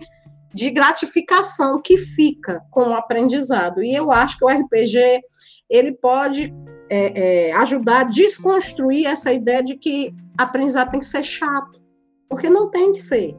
[0.52, 3.84] de gratificação que fica com o aprendizado.
[3.84, 5.22] E eu acho que o RPG
[5.70, 6.52] ele pode
[6.90, 11.80] é, é, ajudar a desconstruir essa ideia de que aprendizado tem que ser chato,
[12.28, 13.36] porque não tem que ser.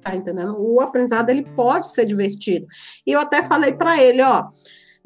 [0.00, 0.56] Tá entendendo?
[0.58, 2.66] O aprendizado ele pode ser divertido.
[3.06, 4.44] E eu até falei para ele, ó,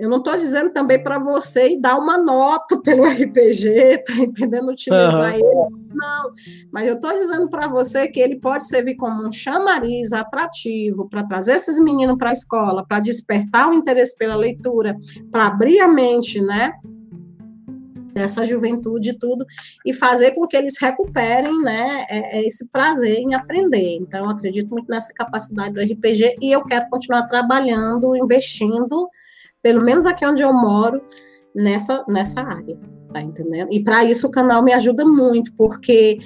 [0.01, 4.71] eu não estou dizendo também para você e dar uma nota pelo RPG, tá entendendo?
[4.71, 5.35] Utilizar uhum.
[5.35, 5.81] ele.
[5.93, 6.33] Não,
[6.73, 11.27] mas eu estou dizendo para você que ele pode servir como um chamariz atrativo para
[11.27, 14.97] trazer esses meninos para a escola, para despertar o interesse pela leitura,
[15.31, 16.73] para abrir a mente, né?
[18.15, 19.47] dessa juventude e tudo,
[19.87, 23.99] e fazer com que eles recuperem, né, é, é esse prazer em aprender.
[24.01, 29.09] Então, eu acredito muito nessa capacidade do RPG e eu quero continuar trabalhando, investindo,
[29.63, 31.03] pelo menos aqui onde eu moro,
[31.55, 32.79] nessa, nessa área,
[33.13, 33.73] tá entendendo?
[33.73, 36.19] E para isso o canal me ajuda muito, porque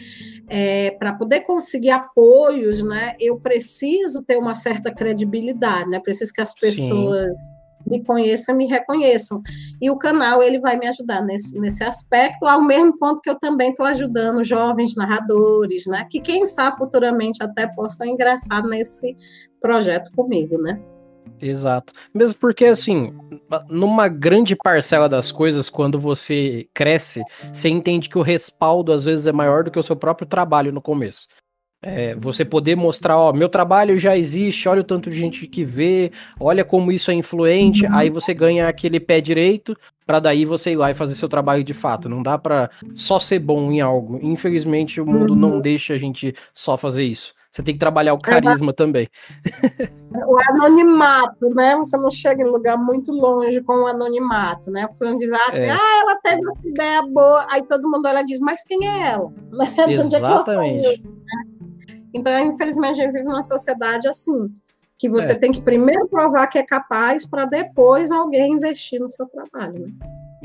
[0.49, 6.41] é, para poder conseguir apoios, né, eu preciso ter uma certa credibilidade, né, preciso que
[6.41, 7.29] as pessoas...
[7.29, 9.43] Sim me conheçam, me reconheçam.
[9.81, 13.39] E o canal ele vai me ajudar nesse, nesse aspecto, ao mesmo ponto que eu
[13.39, 16.07] também estou ajudando jovens narradores, né?
[16.11, 19.17] Que quem sabe futuramente até possam ingressar nesse
[19.61, 20.81] projeto comigo, né?
[21.41, 21.93] Exato.
[22.13, 23.13] Mesmo porque, assim,
[23.69, 27.23] numa grande parcela das coisas, quando você cresce,
[27.53, 30.73] você entende que o respaldo às vezes é maior do que o seu próprio trabalho
[30.73, 31.27] no começo.
[31.87, 35.63] É, você poder mostrar, ó, meu trabalho já existe, olha o tanto de gente que
[35.63, 36.11] vê,
[36.41, 37.95] olha como isso é influente, uhum.
[37.95, 39.77] aí você ganha aquele pé direito
[40.07, 42.09] para daí você ir lá e fazer seu trabalho de fato.
[42.09, 44.19] Não dá para só ser bom em algo.
[44.23, 45.39] Infelizmente o mundo uhum.
[45.39, 47.35] não deixa a gente só fazer isso.
[47.55, 49.07] Você tem que trabalhar o carisma também.
[50.27, 51.77] O anonimato, né?
[51.77, 54.87] Você não chega em lugar muito longe com o anonimato, né?
[54.87, 55.71] O fulano diz assim, é.
[55.71, 59.33] ah, ela teve uma ideia boa, aí todo mundo olha diz, mas quem é ela?
[59.89, 61.01] Exatamente.
[61.01, 61.15] É
[62.13, 64.53] então, infelizmente, a gente vive numa sociedade assim,
[64.99, 65.35] que você é.
[65.35, 69.87] tem que primeiro provar que é capaz para depois alguém investir no seu trabalho.
[69.87, 69.93] Né?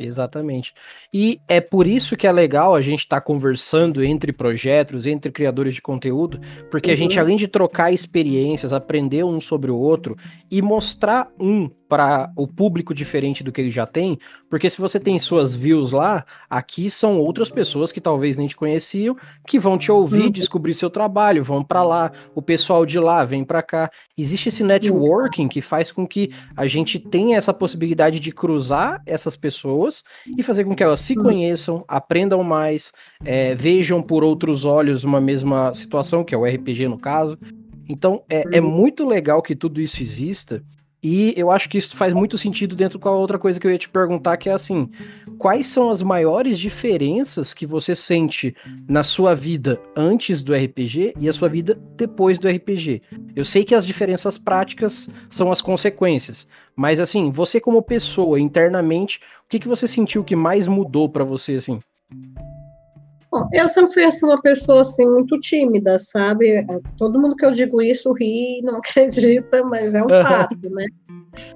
[0.05, 0.73] Exatamente.
[1.13, 5.31] E é por isso que é legal a gente estar tá conversando entre projetos, entre
[5.31, 6.39] criadores de conteúdo,
[6.71, 6.95] porque uhum.
[6.95, 7.25] a gente, uhum.
[7.25, 10.15] além de trocar experiências, aprender um sobre o outro
[10.49, 14.99] e mostrar um para o público diferente do que ele já tem, porque se você
[14.99, 19.75] tem suas views lá, aqui são outras pessoas que talvez nem te conheciam, que vão
[19.75, 20.29] te ouvir, uhum.
[20.29, 23.89] descobrir seu trabalho, vão para lá, o pessoal de lá vem para cá.
[24.15, 29.35] Existe esse networking que faz com que a gente tenha essa possibilidade de cruzar essas
[29.35, 30.03] pessoas
[30.37, 31.23] e fazer com que elas se uhum.
[31.23, 32.93] conheçam, aprendam mais,
[33.25, 37.37] é, vejam por outros olhos uma mesma situação, que é o RPG no caso.
[37.87, 38.69] Então é, é uhum.
[38.69, 40.63] muito legal que tudo isso exista
[41.01, 43.71] e eu acho que isso faz muito sentido dentro com a outra coisa que eu
[43.71, 44.89] ia te perguntar, que é assim:
[45.37, 48.55] quais são as maiores diferenças que você sente
[48.87, 53.01] na sua vida antes do RPG e a sua vida depois do RPG?
[53.35, 59.19] Eu sei que as diferenças práticas são as consequências, mas assim, você como pessoa, internamente,
[59.45, 61.79] o que, que você sentiu que mais mudou para você, assim?
[63.32, 66.65] Bom, eu sempre fui assim, uma pessoa assim, muito tímida, sabe?
[66.97, 70.86] Todo mundo que eu digo isso ri, não acredita, mas é um fato, né?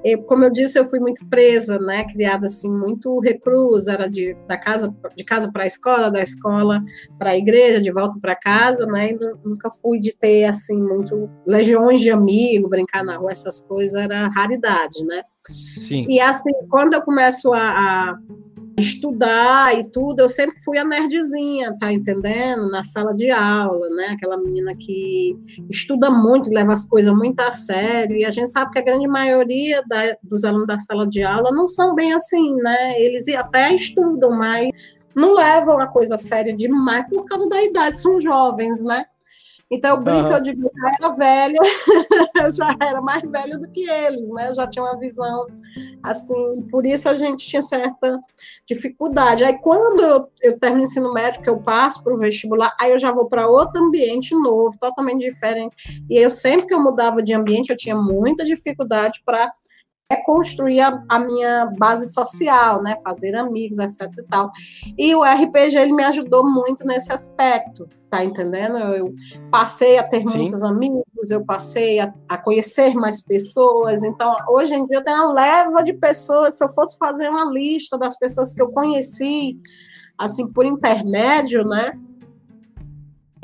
[0.04, 2.04] E, como eu disse, eu fui muito presa, né?
[2.06, 6.82] Criada assim, muito reclusa, era de, da casa, de casa para a escola, da escola
[7.18, 9.12] para a igreja, de volta para casa, né?
[9.12, 13.96] E nunca fui de ter assim muito legiões de amigos, brincar na rua, essas coisas
[13.96, 15.24] era raridade, né?
[15.50, 16.06] Sim.
[16.08, 18.18] E assim, quando eu começo a, a
[18.78, 22.70] estudar e tudo, eu sempre fui a nerdzinha, tá entendendo?
[22.70, 24.08] Na sala de aula, né?
[24.08, 25.38] Aquela menina que
[25.70, 29.08] estuda muito, leva as coisas muito a sério, e a gente sabe que a grande
[29.08, 33.00] maioria da, dos alunos da sala de aula não são bem assim, né?
[33.00, 34.70] Eles até estudam, mas
[35.16, 39.06] não levam a coisa a sério demais por causa da idade, são jovens, né?
[39.72, 40.34] Então, eu brinco, uhum.
[40.34, 41.60] eu digo, eu já era velha,
[42.44, 44.50] eu já era mais velha do que eles, né?
[44.50, 45.48] Eu já tinha uma visão
[46.04, 48.20] assim, por isso a gente tinha certa
[48.68, 49.44] dificuldade.
[49.44, 52.92] Aí, quando eu, eu termino o ensino médio, que eu passo para o vestibular, aí
[52.92, 56.04] eu já vou para outro ambiente novo, totalmente diferente.
[56.10, 59.52] E eu sempre que eu mudava de ambiente, eu tinha muita dificuldade para
[60.14, 64.52] é construir a, a, minha base social, né, fazer amigos, etc e tal.
[64.98, 68.78] E o RPG ele me ajudou muito nesse aspecto, tá entendendo?
[68.78, 69.14] Eu
[69.52, 70.38] passei a ter Sim.
[70.38, 74.04] muitos amigos, eu passei a, a, conhecer mais pessoas.
[74.04, 76.58] Então, hoje em dia eu tenho uma leva de pessoas.
[76.58, 79.60] Se eu fosse fazer uma lista das pessoas que eu conheci,
[80.18, 82.00] assim por intermédio, né?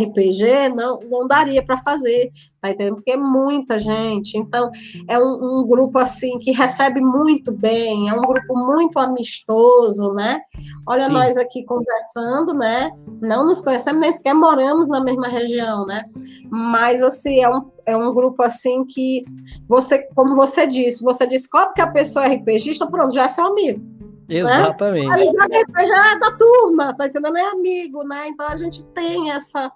[0.03, 2.31] RPG, não, não daria para fazer,
[2.61, 2.95] tá entendendo?
[2.95, 4.69] Porque é muita gente, então
[5.07, 10.39] é um, um, grupo assim que recebe muito bem, é um grupo muito amistoso, né?
[10.87, 11.11] Olha Sim.
[11.11, 12.91] nós aqui conversando, né?
[13.21, 16.03] Não nos conhecemos, nem sequer moramos na mesma região, né?
[16.49, 19.23] Mas assim, é um, é um grupo assim que
[19.67, 23.45] você, como você disse, você qual que a pessoa é RPGista, pronto, já é seu
[23.45, 23.99] amigo.
[24.29, 24.39] Né?
[24.39, 25.07] Exatamente.
[25.07, 25.63] Né?
[25.75, 27.37] Aí já é da turma, tá entendendo?
[27.37, 28.27] É amigo, né?
[28.27, 29.71] Então a gente tem essa,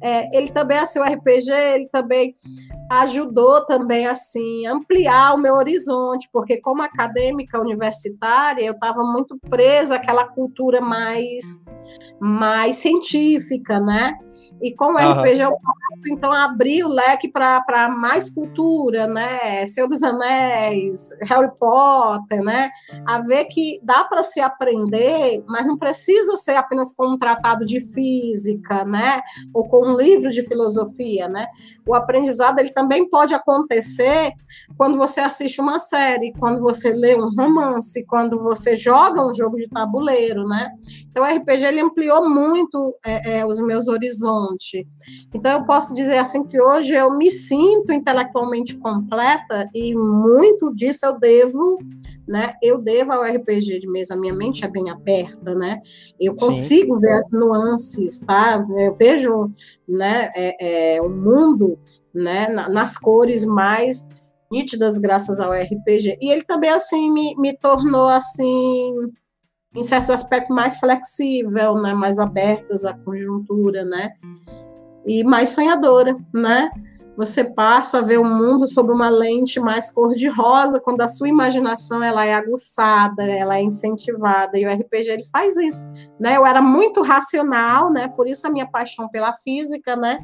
[0.00, 2.36] é, ele também, assim, o RPG, ele também
[2.90, 9.96] ajudou também, assim, ampliar o meu horizonte, porque como acadêmica universitária, eu estava muito presa
[9.96, 11.64] àquela cultura mais,
[12.20, 14.12] mais científica, né?
[14.62, 15.20] E com o uhum.
[15.20, 19.66] RPG eu posso, então, abrir o leque para mais cultura, né?
[19.66, 22.70] Senhor dos Anéis, Harry Potter, né?
[23.04, 27.66] A ver que dá para se aprender, mas não precisa ser apenas com um tratado
[27.66, 29.20] de física, né?
[29.52, 31.48] Ou com um livro de filosofia, né?
[31.86, 34.32] O aprendizado ele também pode acontecer
[34.76, 39.56] quando você assiste uma série, quando você lê um romance, quando você joga um jogo
[39.56, 40.70] de tabuleiro, né?
[41.10, 44.84] Então, o RPG ele ampliou muito é, é, os meus horizontes.
[45.34, 51.04] Então, eu posso dizer assim que hoje eu me sinto intelectualmente completa e muito disso
[51.04, 51.78] eu devo
[52.26, 52.54] né?
[52.62, 55.80] Eu devo ao RPG de mesa, minha mente é bem aberta, né?
[56.20, 57.00] Eu consigo Sim.
[57.00, 58.64] ver as nuances, tá?
[58.78, 59.50] Eu vejo,
[59.88, 61.74] né, é, é, o mundo,
[62.14, 64.08] né, nas cores mais
[64.50, 66.18] nítidas graças ao RPG.
[66.20, 68.94] E ele também, assim, me, me tornou, assim,
[69.74, 71.94] em certos aspectos, mais flexível, né?
[71.94, 74.12] Mais abertas à conjuntura, né?
[75.06, 76.70] E mais sonhadora, né?
[77.16, 82.02] Você passa a ver o mundo sob uma lente mais cor-de-rosa, quando a sua imaginação
[82.02, 86.36] ela é aguçada, ela é incentivada, e o RPG ele faz isso, né?
[86.36, 88.08] Eu era muito racional, né?
[88.08, 90.20] Por isso a minha paixão pela física, né?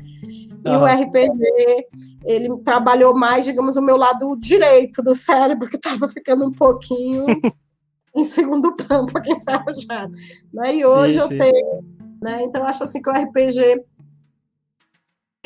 [0.64, 1.86] E o RPG,
[2.24, 7.26] ele trabalhou mais, digamos, o meu lado direito do cérebro, que estava ficando um pouquinho
[8.14, 10.12] em segundo plano, para quem enferrujado.
[10.52, 10.76] Né?
[10.76, 11.38] E hoje sim, eu sim.
[11.38, 11.84] tenho,
[12.22, 12.42] né?
[12.44, 13.76] Então eu acho assim que o RPG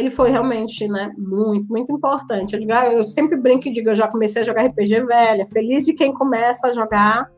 [0.03, 2.57] ele foi realmente, né, muito, muito importante.
[2.71, 5.95] Ah, eu sempre brinco e digo, eu já comecei a jogar RPG velha, feliz de
[5.95, 7.31] quem começa a jogar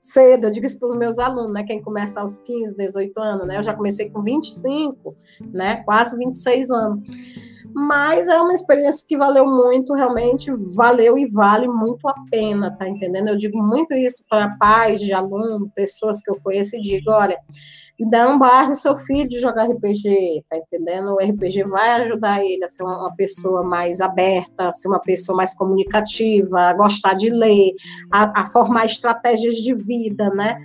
[0.00, 3.46] cedo, eu digo isso para os meus alunos, né, quem começa aos 15, 18 anos,
[3.46, 4.96] né, eu já comecei com 25,
[5.52, 7.02] né, quase 26 anos.
[7.74, 12.88] Mas é uma experiência que valeu muito, realmente valeu e vale muito a pena, tá
[12.88, 13.28] entendendo?
[13.28, 17.36] Eu digo muito isso para pais de alunos, pessoas que eu conheço e digo, olha,
[17.98, 21.14] e não barre o seu filho de jogar RPG, tá entendendo?
[21.14, 25.36] O RPG vai ajudar ele a ser uma pessoa mais aberta, a ser uma pessoa
[25.36, 27.72] mais comunicativa, a gostar de ler,
[28.12, 30.56] a, a formar estratégias de vida, né?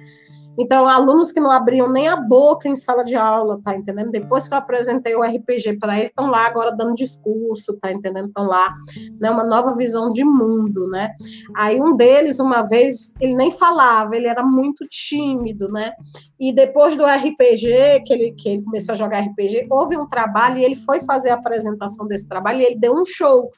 [0.60, 4.12] Então, alunos que não abriam nem a boca em sala de aula, tá entendendo?
[4.12, 8.28] Depois que eu apresentei o RPG para eles, estão lá agora dando discurso, tá entendendo?
[8.28, 8.76] Estão lá,
[9.20, 9.30] né?
[9.30, 11.16] Uma nova visão de mundo, né?
[11.56, 15.94] Aí um deles, uma vez, ele nem falava, ele era muito tímido, né?
[16.40, 20.58] E depois do RPG, que ele, que ele começou a jogar RPG, houve um trabalho
[20.58, 23.52] e ele foi fazer a apresentação desse trabalho e ele deu um show.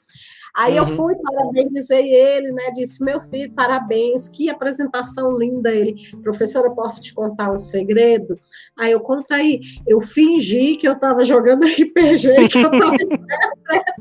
[0.56, 0.78] Aí uhum.
[0.78, 2.70] eu fui, parabenizei ele, né?
[2.76, 5.96] Disse, meu filho, parabéns, que apresentação linda ele.
[6.22, 8.40] Professora, posso te contar um segredo?
[8.78, 12.96] Aí eu conto aí, eu fingi que eu estava jogando RPG, que eu estava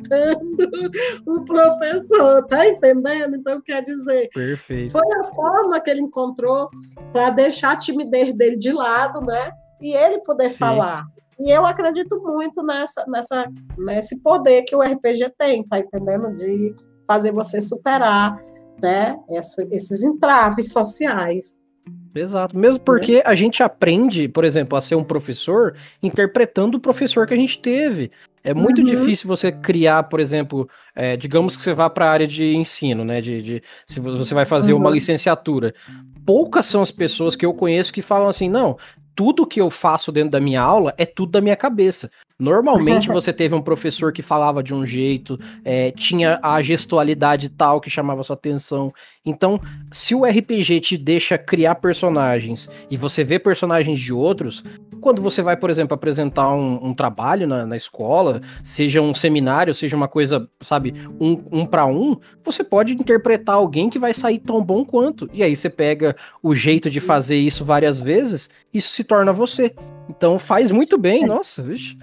[0.04, 0.90] interpretando
[1.26, 3.36] um professor, tá entendendo?
[3.36, 4.92] Então, quer dizer, Perfeito.
[4.92, 6.68] foi a forma que ele encontrou
[7.12, 9.52] para deixar a timidez dele de lado, né?
[9.80, 10.58] E ele poder Sim.
[10.58, 11.06] falar.
[11.38, 16.34] E eu acredito muito nessa, nessa, nesse poder que o RPG tem, tá entendendo?
[16.34, 16.74] De
[17.06, 18.36] fazer você superar
[18.80, 21.58] né, essa, esses entraves sociais.
[22.14, 27.26] Exato, mesmo porque a gente aprende, por exemplo, a ser um professor interpretando o professor
[27.26, 28.10] que a gente teve.
[28.44, 28.84] É muito uhum.
[28.84, 33.04] difícil você criar, por exemplo, é, digamos que você vá para a área de ensino,
[33.04, 33.20] né?
[33.20, 34.80] De, de, se você vai fazer uhum.
[34.80, 35.72] uma licenciatura.
[36.26, 38.76] Poucas são as pessoas que eu conheço que falam assim: não,
[39.14, 42.10] tudo que eu faço dentro da minha aula é tudo da minha cabeça.
[42.38, 47.80] Normalmente você teve um professor que falava de um jeito, é, tinha a gestualidade tal
[47.80, 48.92] que chamava sua atenção.
[49.24, 49.60] Então,
[49.90, 54.64] se o RPG te deixa criar personagens e você vê personagens de outros,
[55.02, 59.74] quando você vai, por exemplo, apresentar um, um trabalho na, na, escola, seja um seminário,
[59.74, 64.38] seja uma coisa, sabe, um, um para um, você pode interpretar alguém que vai sair
[64.38, 65.28] tão bom quanto.
[65.32, 69.74] E aí você pega o jeito de fazer isso várias vezes, isso se torna você.
[70.08, 71.96] Então faz muito bem, nossa, vixe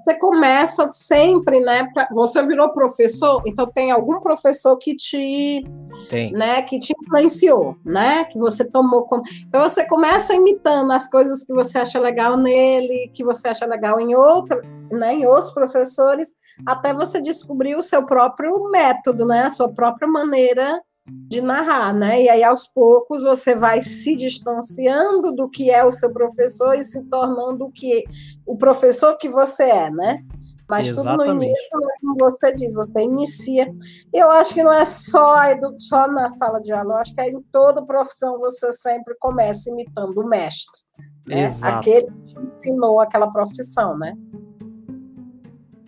[0.00, 1.88] você começa sempre, né?
[1.92, 5.64] Pra, você virou professor, então tem algum professor que te,
[6.08, 6.32] tem.
[6.32, 6.62] né?
[6.62, 8.24] Que te influenciou, né?
[8.24, 9.22] Que você tomou como.
[9.46, 14.00] Então você começa imitando as coisas que você acha legal nele, que você acha legal
[14.00, 15.14] em outro, né?
[15.14, 16.36] Em outros professores,
[16.66, 19.44] até você descobrir o seu próprio método, né?
[19.44, 20.80] A sua própria maneira
[21.28, 22.22] de narrar, né?
[22.22, 26.84] E aí aos poucos você vai se distanciando do que é o seu professor e
[26.84, 28.04] se tornando o que
[28.46, 30.24] o professor que você é, né?
[30.68, 31.26] Mas Exatamente.
[31.26, 31.68] tudo no início,
[32.00, 33.74] como você diz, você inicia.
[34.14, 35.34] Eu acho que não é só,
[35.78, 39.68] só na sala de aula, eu acho que é em toda profissão você sempre começa
[39.68, 40.80] imitando o mestre.
[41.26, 41.50] Né?
[41.64, 44.14] Aquele que ensinou aquela profissão, né?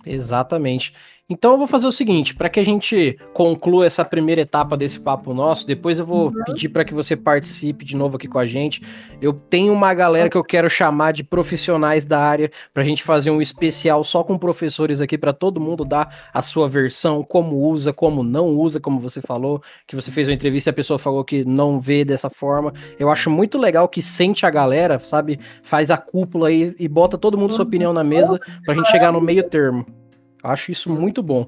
[0.04, 0.92] Exatamente.
[1.32, 5.00] Então eu vou fazer o seguinte, para que a gente conclua essa primeira etapa desse
[5.00, 6.44] papo nosso, depois eu vou uhum.
[6.44, 8.82] pedir para que você participe de novo aqui com a gente.
[9.18, 13.02] Eu tenho uma galera que eu quero chamar de profissionais da área para a gente
[13.02, 17.56] fazer um especial só com professores aqui para todo mundo dar a sua versão, como
[17.66, 20.98] usa, como não usa, como você falou, que você fez uma entrevista e a pessoa
[20.98, 22.74] falou que não vê dessa forma.
[22.98, 25.40] Eu acho muito legal que sente a galera, sabe?
[25.62, 28.90] Faz a cúpula aí e bota todo mundo sua opinião na mesa para a gente
[28.90, 30.01] chegar no meio termo.
[30.42, 31.46] Acho isso muito bom.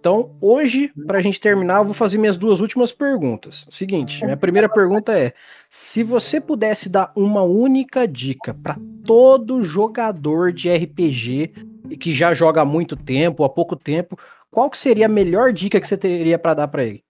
[0.00, 3.66] Então, hoje, para a gente terminar, eu vou fazer minhas duas últimas perguntas.
[3.68, 5.34] Seguinte, minha primeira pergunta é:
[5.68, 11.52] se você pudesse dar uma única dica para todo jogador de RPG
[12.00, 14.18] que já joga há muito tempo, há pouco tempo,
[14.50, 17.04] qual que seria a melhor dica que você teria para dar para ele?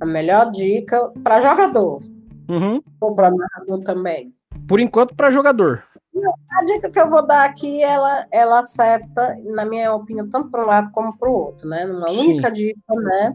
[0.00, 2.02] A melhor dica para jogador.
[2.48, 2.82] Uhum.
[3.00, 4.34] Ou para narrador também.
[4.66, 5.84] Por enquanto, para jogador.
[6.16, 10.62] A dica que eu vou dar aqui, ela, ela acerta, na minha opinião, tanto para
[10.62, 11.84] um lado como para o outro, né?
[11.86, 12.30] Uma Sim.
[12.30, 13.32] única dica, né?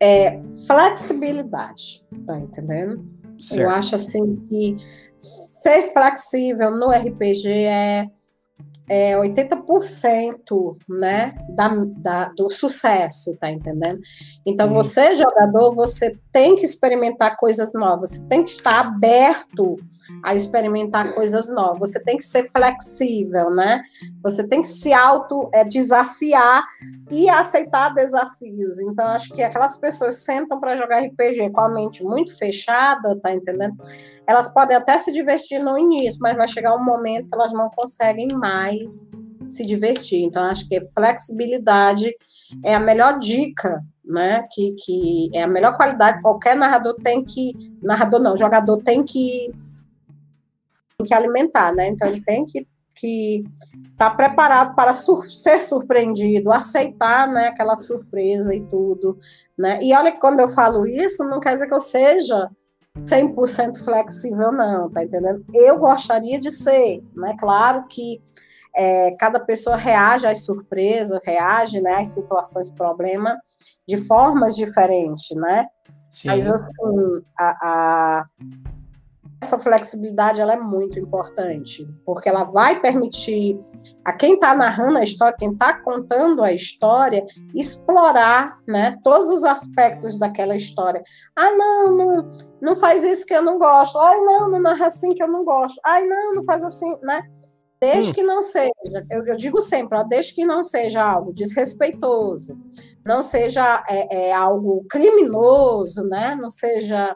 [0.00, 3.04] É flexibilidade, tá entendendo?
[3.38, 3.60] Certo.
[3.60, 4.76] Eu acho assim que
[5.18, 8.10] ser flexível no RPG é
[8.88, 14.00] é 80% né, da, da, do sucesso, tá entendendo?
[14.44, 14.74] Então, hum.
[14.74, 19.76] você, jogador, você tem que experimentar coisas novas, você tem que estar aberto
[20.22, 23.82] a experimentar coisas novas, você tem que ser flexível, né?
[24.22, 26.62] Você tem que se auto é, desafiar
[27.10, 28.80] e aceitar desafios.
[28.80, 33.32] Então, acho que aquelas pessoas sentam para jogar RPG com a mente muito fechada, tá
[33.32, 33.76] entendendo?
[34.26, 37.70] Elas podem até se divertir no início, mas vai chegar um momento que elas não
[37.70, 39.08] conseguem mais
[39.48, 40.22] se divertir.
[40.24, 42.12] Então, acho que flexibilidade
[42.64, 44.46] é a melhor dica, né?
[44.52, 46.20] Que, que é a melhor qualidade.
[46.20, 47.52] Qualquer narrador tem que.
[47.82, 49.52] Narrador não, jogador tem que,
[50.98, 51.88] tem que alimentar, né?
[51.88, 52.66] Então, ele tem que
[52.96, 53.44] que
[53.92, 59.18] está preparado para sur ser surpreendido, aceitar né, aquela surpresa e tudo.
[59.56, 59.78] Né?
[59.82, 62.50] E olha que quando eu falo isso, não quer dizer que eu seja
[63.04, 65.44] 100% flexível, não, tá entendendo?
[65.52, 67.36] Eu gostaria de ser, né?
[67.38, 68.22] Claro que
[68.76, 73.38] é, cada pessoa reage às surpresas, reage né, às situações, problema,
[73.88, 75.66] de formas diferentes, né?
[76.10, 76.28] Sim.
[76.28, 78.24] Mas, assim, a, a
[79.42, 83.58] essa flexibilidade ela é muito importante, porque ela vai permitir
[84.04, 87.24] a quem está narrando a história, quem está contando a história,
[87.54, 91.02] explorar né, todos os aspectos daquela história.
[91.36, 92.28] Ah, não, não,
[92.60, 93.98] não faz isso que eu não gosto.
[93.98, 95.78] Ai, não, não narra assim que eu não gosto.
[95.84, 97.22] Ai, não, não faz assim, né?
[97.78, 98.14] Desde hum.
[98.14, 98.72] que não seja,
[99.10, 102.58] eu, eu digo sempre, ó, desde que não seja algo desrespeitoso,
[103.04, 106.34] não seja é, é, algo criminoso, né?
[106.34, 107.14] Não seja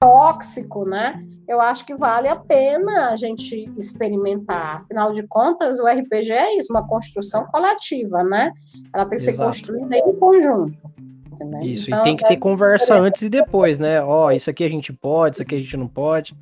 [0.00, 1.22] tóxico, né?
[1.48, 4.82] Eu acho que vale a pena a gente experimentar.
[4.82, 8.52] Afinal de contas, o RPG é isso, uma construção coletiva, né?
[8.92, 9.54] Ela tem que Exato.
[9.54, 10.96] ser construída em conjunto.
[11.32, 11.60] Entendeu?
[11.62, 14.02] Isso, então, e tem que ter é conversa antes e depois, né?
[14.02, 16.34] Ó, oh, isso aqui a gente pode, isso aqui a gente não pode.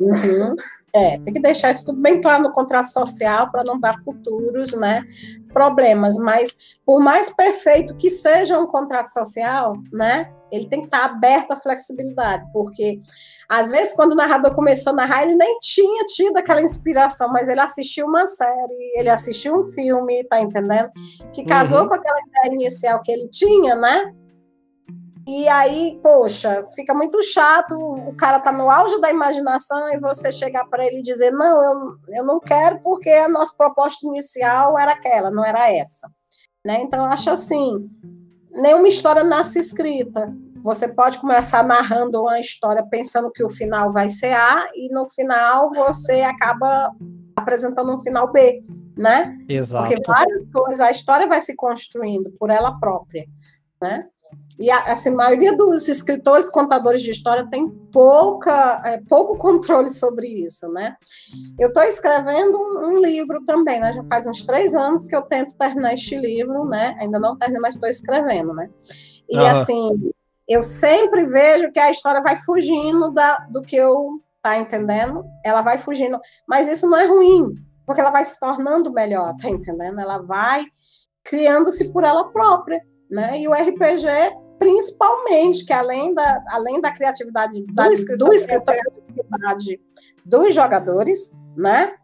[0.00, 0.56] Uhum.
[0.94, 4.72] É, tem que deixar isso tudo bem claro no contrato social para não dar futuros,
[4.72, 5.02] né,
[5.52, 6.18] problemas.
[6.18, 11.52] Mas por mais perfeito que seja um contrato social, né, ele tem que estar aberto
[11.52, 12.98] à flexibilidade, porque
[13.48, 17.48] às vezes quando o narrador começou a narrar, ele nem tinha tido aquela inspiração, mas
[17.48, 20.90] ele assistiu uma série, ele assistiu um filme, tá entendendo?
[21.32, 21.88] Que casou uhum.
[21.88, 24.14] com aquela ideia inicial que ele tinha, né?
[25.26, 30.32] E aí, poxa, fica muito chato, o cara tá no auge da imaginação e você
[30.32, 34.76] chegar para ele e dizer: "Não, eu, eu não quero porque a nossa proposta inicial
[34.76, 36.10] era aquela, não era essa".
[36.64, 36.80] Né?
[36.82, 37.88] Então, eu acho assim,
[38.52, 40.32] nenhuma história nasce escrita.
[40.62, 45.08] Você pode começar narrando uma história pensando que o final vai ser A e no
[45.08, 46.94] final você acaba
[47.34, 48.60] apresentando um final B,
[48.96, 49.36] né?
[49.48, 49.88] Exato.
[49.88, 53.24] Porque várias coisas, a história vai se construindo por ela própria,
[53.80, 54.06] né?
[54.58, 59.90] E a, assim, a maioria dos escritores, contadores de história tem pouca, é, pouco controle
[59.90, 60.96] sobre isso, né?
[61.58, 63.92] Eu estou escrevendo um, um, livro também, né?
[63.92, 66.96] Já faz uns três anos que eu tento terminar este livro, né?
[67.00, 68.68] Ainda não terminei, mas estou escrevendo, né?
[69.28, 69.46] E uhum.
[69.46, 70.12] assim,
[70.48, 75.24] eu sempre vejo que a história vai fugindo da, do que eu tá entendendo?
[75.44, 77.54] Ela vai fugindo, mas isso não é ruim,
[77.86, 80.00] porque ela vai se tornando melhor, tá entendendo?
[80.00, 80.66] Ela vai
[81.22, 83.40] criando-se por ela própria, né?
[83.40, 84.06] E o RPG
[84.62, 89.80] principalmente que além da, além da criatividade da, do, escritor, do escritor criatividade
[90.24, 91.94] dos jogadores, né?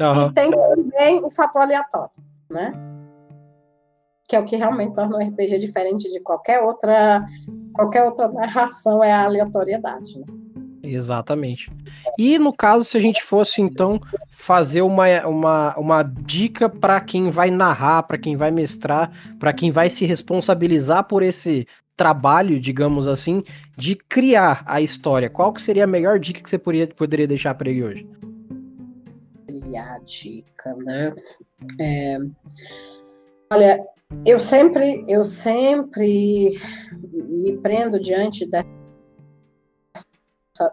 [0.00, 0.28] Uhum.
[0.28, 2.10] E tem também o fator aleatório,
[2.50, 2.72] né?
[4.28, 7.24] Que é o que realmente torna o RPG diferente de qualquer outra
[7.74, 10.18] qualquer outra narração é a aleatoriedade.
[10.18, 10.26] Né?
[10.82, 11.70] Exatamente.
[12.18, 17.30] E no caso, se a gente fosse então fazer uma, uma, uma dica para quem
[17.30, 21.66] vai narrar, para quem vai mestrar, para quem vai se responsabilizar por esse
[22.00, 23.42] trabalho, digamos assim,
[23.76, 27.54] de criar a história, qual que seria a melhor dica que você poderia, poderia deixar
[27.54, 28.08] para ele hoje?
[29.76, 31.12] A dica, né?
[31.78, 32.16] É,
[33.52, 33.86] olha,
[34.24, 36.58] eu sempre, eu sempre
[37.02, 38.64] me prendo diante dessa,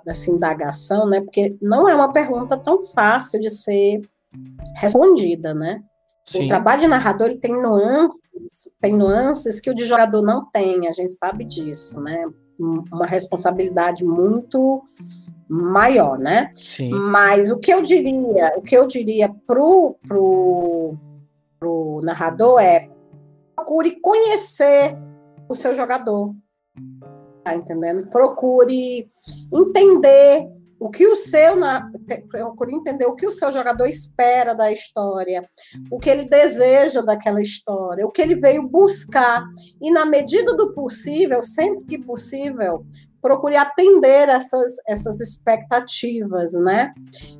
[0.06, 1.20] dessa indagação, né?
[1.20, 4.00] Porque não é uma pergunta tão fácil de ser
[4.76, 5.84] respondida, né?
[6.24, 6.46] Sim.
[6.46, 8.27] O trabalho de narrador ele tem nuances
[8.82, 12.26] tem nuances que o de jogador não tem, a gente sabe disso, né?
[12.60, 14.82] Uma responsabilidade muito
[15.50, 16.50] maior, né?
[16.54, 16.90] Sim.
[16.90, 20.96] Mas o que eu diria, o que eu diria pro, pro,
[21.60, 22.90] pro narrador é
[23.56, 24.98] procure conhecer
[25.50, 26.34] o seu jogador,
[27.44, 28.10] tá entendendo?
[28.10, 29.10] Procure
[29.54, 31.56] entender o que o seu
[32.30, 35.48] procure entender o que o seu jogador espera da história,
[35.90, 39.44] o que ele deseja daquela história, o que ele veio buscar.
[39.82, 42.86] E na medida do possível, sempre que possível,
[43.22, 46.94] procure atender essas, essas expectativas, né?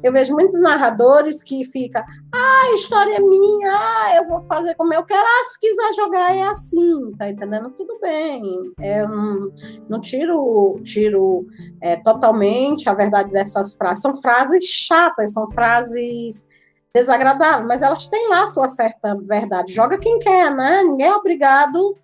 [0.04, 2.02] Eu vejo muitos narradores que ficam,
[2.34, 5.94] ah, a história é minha, ah, eu vou fazer como eu quero, ah, se quiser
[5.94, 7.70] jogar é assim, tá entendendo?
[7.72, 8.44] Tudo bem,
[8.80, 9.52] é, não,
[9.88, 11.46] não tiro, tiro
[11.82, 16.48] é, totalmente a verdade dessas frases, são frases chatas, são frases
[16.94, 20.84] desagradáveis, mas elas têm lá sua certa verdade, joga quem quer, né?
[20.84, 21.96] Ninguém é obrigado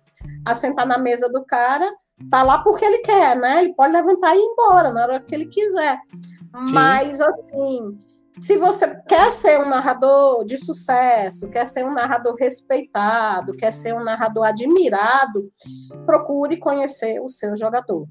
[0.44, 1.90] a sentar na mesa do cara
[2.30, 3.64] tá lá porque ele quer, né?
[3.64, 5.98] Ele pode levantar e ir embora na hora que ele quiser.
[6.08, 6.72] Sim.
[6.72, 7.98] Mas, assim,
[8.40, 13.94] se você quer ser um narrador de sucesso, quer ser um narrador respeitado, quer ser
[13.94, 15.48] um narrador admirado,
[16.04, 18.06] procure conhecer o seu jogador.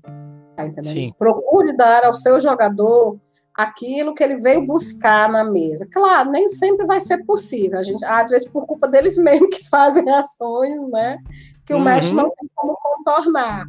[0.55, 0.93] Tá entendendo?
[0.93, 1.13] Sim.
[1.17, 3.19] Procure dar ao seu jogador
[3.53, 5.87] aquilo que ele veio buscar na mesa.
[5.91, 7.77] Claro, nem sempre vai ser possível.
[7.77, 11.17] A gente, às vezes, por culpa deles mesmos que fazem ações, né?
[11.65, 11.83] Que o uhum.
[11.83, 13.67] mestre não tem como contornar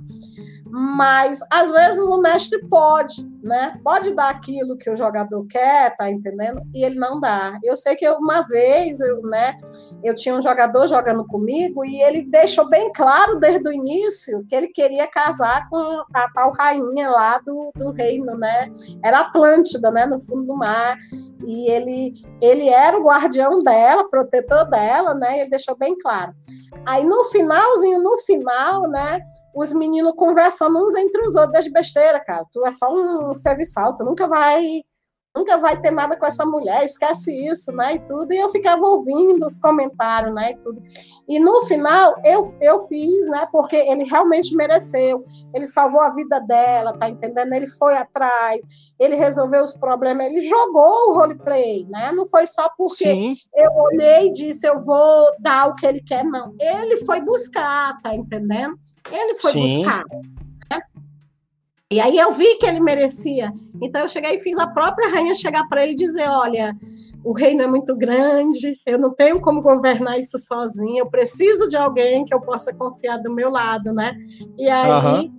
[0.76, 3.78] mas às vezes o mestre pode, né?
[3.84, 6.62] Pode dar aquilo que o jogador quer, tá entendendo?
[6.74, 7.58] E ele não dá.
[7.62, 9.54] Eu sei que uma vez, eu, né,
[10.02, 14.54] eu tinha um jogador jogando comigo e ele deixou bem claro desde o início que
[14.54, 15.76] ele queria casar com
[16.14, 18.72] a tal rainha lá do, do reino, né?
[19.04, 20.96] Era Atlântida, né, no fundo do mar.
[21.46, 25.36] E ele ele era o guardião dela, protetor dela, né?
[25.36, 26.32] E ele deixou bem claro.
[26.86, 29.20] Aí no finalzinho, no final, né?
[29.54, 32.44] os meninos conversando uns entre os outros das besteiras, cara.
[32.52, 34.82] Tu é só um serviçal, tu nunca vai
[35.36, 38.84] nunca vai ter nada com essa mulher, esquece isso, né, e tudo, e eu ficava
[38.86, 40.80] ouvindo os comentários, né, e tudo,
[41.28, 46.38] e no final, eu, eu fiz, né, porque ele realmente mereceu, ele salvou a vida
[46.40, 48.60] dela, tá entendendo, ele foi atrás,
[48.98, 53.36] ele resolveu os problemas, ele jogou o roleplay, né, não foi só porque Sim.
[53.56, 58.00] eu olhei e disse, eu vou dar o que ele quer, não, ele foi buscar,
[58.02, 58.78] tá entendendo,
[59.10, 59.60] ele foi Sim.
[59.60, 60.04] buscar,
[61.92, 63.52] e aí eu vi que ele merecia.
[63.82, 66.74] Então eu cheguei e fiz a própria rainha chegar para ele e dizer: olha,
[67.24, 71.76] o reino é muito grande, eu não tenho como governar isso sozinha, eu preciso de
[71.76, 74.12] alguém que eu possa confiar do meu lado, né?
[74.58, 75.33] E aí uhum.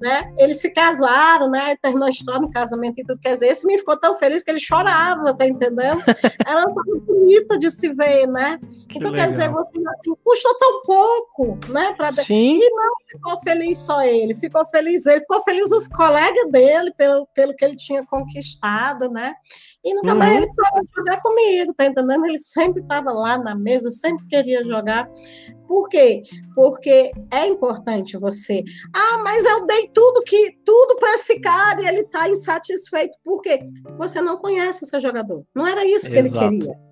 [0.00, 0.32] Né?
[0.38, 1.76] Eles se casaram, né?
[1.82, 3.20] Terminou a história no casamento e tudo.
[3.20, 6.02] Quer dizer, esse me ficou tão feliz que ele chorava, tá entendendo?
[6.46, 8.58] Era uma coisa bonita de se ver, né?
[8.88, 9.26] Que então, legal.
[9.26, 11.92] quer dizer, você assim, custou tão pouco, né?
[11.94, 12.12] Pra...
[12.12, 12.58] Sim.
[12.58, 17.26] E não ficou feliz só ele, ficou feliz ele, ficou feliz os colegas dele pelo,
[17.34, 19.34] pelo que ele tinha conquistado, né?
[19.84, 20.18] E nunca uhum.
[20.18, 22.26] mais ele parou jogar comigo, tá entendendo?
[22.26, 25.08] Ele sempre estava lá na mesa, sempre queria jogar.
[25.68, 26.22] Por quê?
[26.54, 28.64] Porque é importante você.
[28.92, 33.18] Ah, mas eu dei tudo que tudo para esse cara e ele está insatisfeito.
[33.22, 33.60] Por quê?
[33.98, 35.44] Você não conhece o seu jogador.
[35.54, 36.46] Não era isso que Exato.
[36.46, 36.88] ele queria.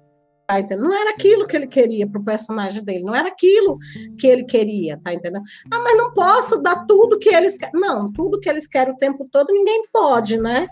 [0.47, 0.85] Tá entendendo?
[0.85, 3.79] Não era aquilo que ele queria para o personagem dele, não era aquilo
[4.17, 5.43] que ele queria, tá entendendo?
[5.73, 7.81] Ah, mas não posso dar tudo que eles querem.
[7.81, 10.69] Não, tudo que eles querem o tempo todo ninguém pode, né?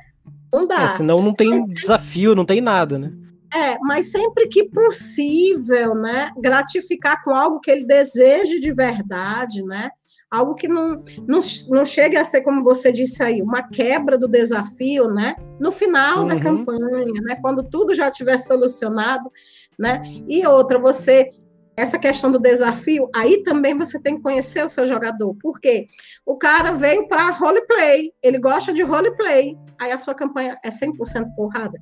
[0.52, 0.84] Não dá.
[0.84, 3.12] É, senão não tem mas, desafio, não tem nada, né?
[3.54, 6.32] É, mas sempre que possível, né?
[6.36, 9.90] Gratificar com algo que ele deseje de verdade, né?
[10.28, 11.38] Algo que não, não,
[11.68, 15.36] não chegue a ser, como você disse aí, uma quebra do desafio, né?
[15.60, 16.26] No final uhum.
[16.26, 17.36] da campanha, né?
[17.40, 19.30] Quando tudo já tiver solucionado,
[19.78, 20.02] né?
[20.26, 21.30] E outra, você
[21.76, 25.34] essa questão do desafio, aí também você tem que conhecer o seu jogador.
[25.40, 25.86] Por quê?
[26.24, 31.34] O cara veio para roleplay, ele gosta de roleplay, aí a sua campanha é 100%
[31.34, 31.80] porrada.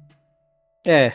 [0.87, 1.12] É.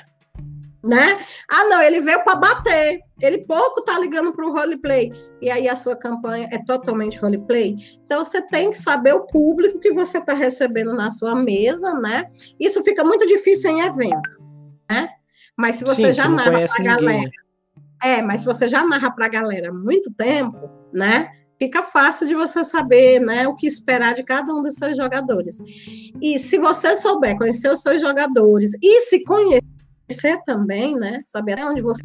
[0.87, 1.19] Né?
[1.51, 5.11] Ah, não, ele veio para bater, ele pouco tá ligando para o roleplay,
[5.41, 7.75] e aí a sua campanha é totalmente roleplay.
[8.05, 12.23] Então você tem que saber o público que você está recebendo na sua mesa, né?
[12.57, 14.41] Isso fica muito difícil em evento,
[14.89, 15.09] né?
[15.57, 17.31] Mas se você Sim, já narra para a galera
[18.03, 21.31] é, mas se você já narra para a galera há muito tempo, né?
[21.59, 25.57] Fica fácil de você saber, né, o que esperar de cada um dos seus jogadores.
[26.21, 29.76] E se você souber conhecer os seus jogadores e se conhecer
[30.45, 32.03] também, né, saber até onde você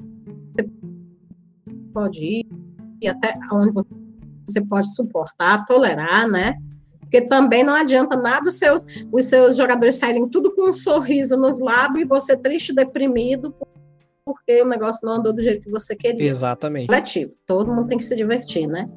[1.93, 2.47] pode ir
[3.01, 3.73] e até onde
[4.47, 6.55] você pode suportar, tolerar, né?
[7.01, 11.37] Porque também não adianta nada os seus, os seus jogadores saírem tudo com um sorriso
[11.37, 13.55] nos lábios e você triste, deprimido,
[14.25, 16.31] porque o negócio não andou do jeito que você queria.
[16.31, 16.87] Exatamente.
[16.87, 17.33] Coletivo.
[17.47, 18.89] Todo mundo tem que se divertir, né?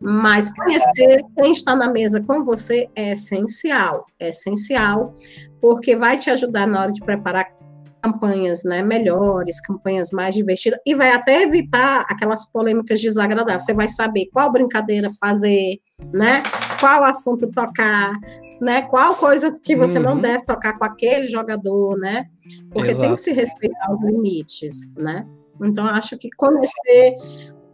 [0.00, 5.14] Mas conhecer quem está na mesa com você é essencial, é essencial,
[5.60, 7.61] porque vai te ajudar na hora de preparar
[8.02, 13.64] campanhas né, melhores, campanhas mais divertidas, e vai até evitar aquelas polêmicas desagradáveis.
[13.64, 15.78] Você vai saber qual brincadeira fazer,
[16.12, 16.42] né?
[16.80, 18.12] Qual assunto tocar,
[18.60, 18.82] né?
[18.82, 20.04] Qual coisa que você uhum.
[20.04, 22.26] não deve tocar com aquele jogador, né?
[22.72, 23.06] Porque Exato.
[23.06, 25.26] tem que se respeitar os limites, né?
[25.62, 27.14] Então, acho que conhecer,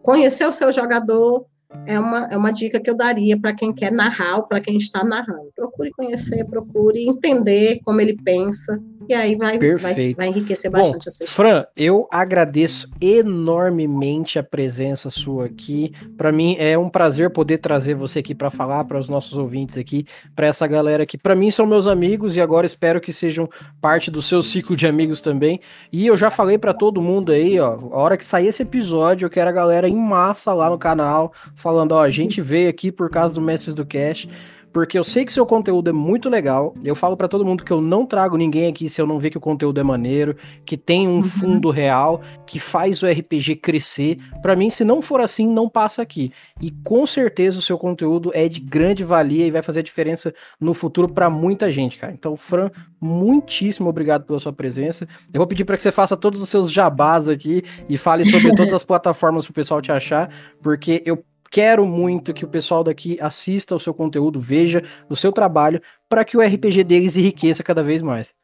[0.03, 1.47] conhecer o seu jogador
[1.87, 4.77] é uma, é uma dica que eu daria para quem quer narrar ou para quem
[4.77, 5.51] está narrando.
[5.55, 11.09] Procure conhecer, procure entender como ele pensa, e aí vai, vai, vai, enriquecer bastante Bom,
[11.09, 15.93] a sua Fran, eu agradeço enormemente a presença sua aqui.
[16.17, 19.79] Para mim é um prazer poder trazer você aqui para falar para os nossos ouvintes
[19.79, 23.49] aqui, para essa galera que para mim são meus amigos e agora espero que sejam
[23.81, 25.61] parte do seu ciclo de amigos também.
[25.93, 29.27] E eu já falei para todo mundo aí, ó, a hora que sair esse episódio,
[29.27, 32.91] eu quero a galera em massa lá no canal falando, ó, a gente veio aqui
[32.91, 34.29] por causa do Mestres do Cast
[34.73, 36.75] porque eu sei que seu conteúdo é muito legal.
[36.85, 39.31] Eu falo para todo mundo que eu não trago ninguém aqui se eu não ver
[39.31, 41.23] que o conteúdo é maneiro, que tem um uhum.
[41.23, 44.19] fundo real, que faz o RPG crescer.
[44.43, 46.33] Para mim, se não for assim, não passa aqui.
[46.61, 50.35] E com certeza o seu conteúdo é de grande valia e vai fazer a diferença
[50.61, 52.13] no futuro para muita gente, cara.
[52.13, 55.09] Então, Fran, muitíssimo obrigado pela sua presença.
[55.33, 58.55] Eu vou pedir para que você faça todos os seus jabás aqui e fale sobre
[58.57, 62.85] todas as plataformas para o pessoal te achar, porque eu quero muito que o pessoal
[62.85, 67.63] daqui assista o seu conteúdo, veja o seu trabalho, para que o RPG deles enriqueça
[67.63, 68.35] cada vez mais.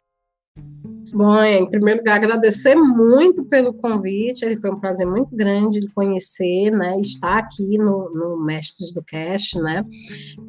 [1.13, 5.89] Bom, em primeiro lugar, agradecer muito pelo convite, ele foi um prazer muito grande de
[5.93, 9.85] conhecer, né, estar aqui no, no Mestres do Cash, né,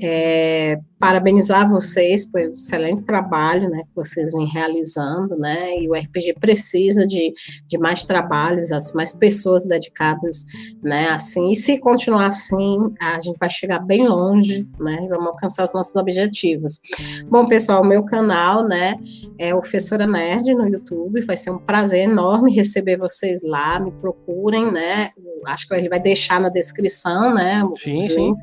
[0.01, 6.33] é, parabenizar vocês pelo excelente trabalho, né, que vocês vêm realizando, né, e o RPG
[6.39, 7.31] precisa de,
[7.67, 10.45] de mais trabalhos, assim, mais pessoas dedicadas,
[10.81, 15.65] né, assim, e se continuar assim, a gente vai chegar bem longe, né, vamos alcançar
[15.65, 16.81] os nossos objetivos.
[17.29, 18.95] Bom, pessoal, o meu canal, né,
[19.37, 21.21] é o Professora Nerd, no YouTube.
[21.21, 23.79] Vai ser um prazer enorme receber vocês lá.
[23.79, 25.09] Me procurem, né?
[25.45, 27.61] Acho que ele vai deixar na descrição, né?
[27.77, 28.35] Sim, sim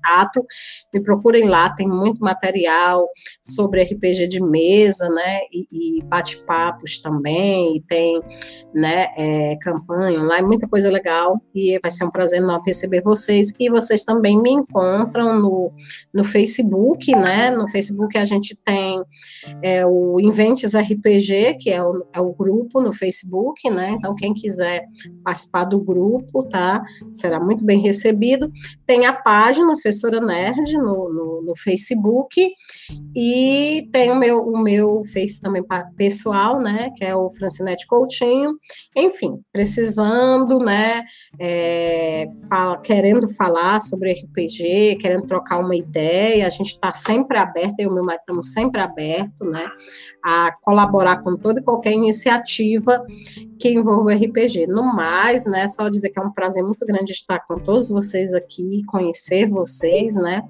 [0.00, 0.44] contato,
[0.92, 3.06] me procurem lá, tem muito material
[3.42, 8.20] sobre RPG de mesa, né, e, e bate-papos também, e tem,
[8.74, 13.54] né, é, campanha online, muita coisa legal, e vai ser um prazer enorme receber vocês,
[13.58, 15.72] e vocês também me encontram no,
[16.12, 19.02] no Facebook, né, no Facebook a gente tem
[19.62, 24.32] é, o Inventes RPG, que é o, é o grupo no Facebook, né, então quem
[24.32, 24.84] quiser
[25.24, 26.82] participar do grupo, tá,
[27.12, 28.50] será muito bem recebido,
[28.86, 32.48] tem a página no Facebook, Professora Nerd no, no, no Facebook
[33.14, 35.64] e tem o meu, o meu Face também
[35.96, 38.52] pessoal, né, que é o Francinete Coutinho.
[38.96, 41.02] Enfim, precisando, né,
[41.40, 47.80] é, fala, querendo falar sobre RPG, querendo trocar uma ideia, a gente está sempre aberto,
[47.80, 49.68] eu e o meu marido estamos sempre abertos, né,
[50.24, 53.04] a colaborar com toda e qualquer iniciativa
[53.60, 54.66] que envolva RPG.
[54.66, 58.32] No mais, né, só dizer que é um prazer muito grande estar com todos vocês
[58.34, 60.42] aqui, conhecer vocês, né,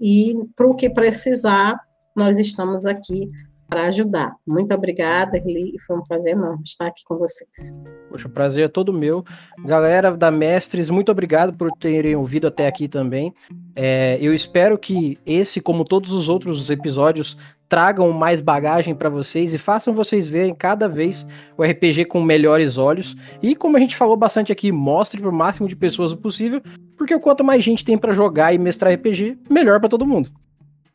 [0.00, 1.78] e para o que precisar,
[2.16, 3.30] nós estamos aqui
[3.68, 4.34] para ajudar.
[4.44, 7.78] Muito obrigada, Eli, foi um prazer enorme estar aqui com vocês.
[8.08, 9.24] Poxa, o prazer é todo meu.
[9.64, 13.32] Galera da Mestres, muito obrigado por terem ouvido até aqui também.
[13.76, 17.36] É, eu espero que esse, como todos os outros episódios,
[17.70, 21.24] tragam mais bagagem para vocês e façam vocês verem cada vez
[21.56, 23.16] o RPG com melhores olhos.
[23.40, 26.60] E como a gente falou bastante aqui, mostre para o máximo de pessoas o possível,
[26.96, 30.28] porque quanto mais gente tem para jogar e mestrar RPG, melhor para todo mundo.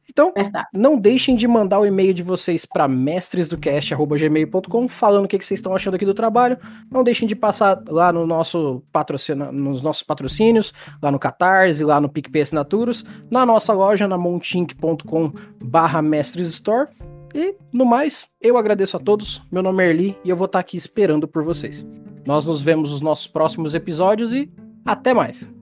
[0.10, 0.68] Então, Verdade.
[0.74, 5.60] não deixem de mandar o e-mail de vocês para mestresdocast.gmail.com falando o que, que vocês
[5.60, 6.58] estão achando aqui do trabalho.
[6.92, 12.00] Não deixem de passar lá no nosso patrocina, nos nossos patrocínios, lá no Catarse, lá
[12.00, 15.32] no PicPay Assinaturas, na nossa loja, na montink.com
[15.64, 16.90] barra Store.
[17.34, 19.44] E, no mais, eu agradeço a todos.
[19.52, 21.86] Meu nome é Erli e eu vou estar aqui esperando por vocês.
[22.26, 24.50] Nós nos vemos nos nossos próximos episódios e
[24.86, 25.54] até mais.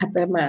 [0.00, 0.48] Até mais.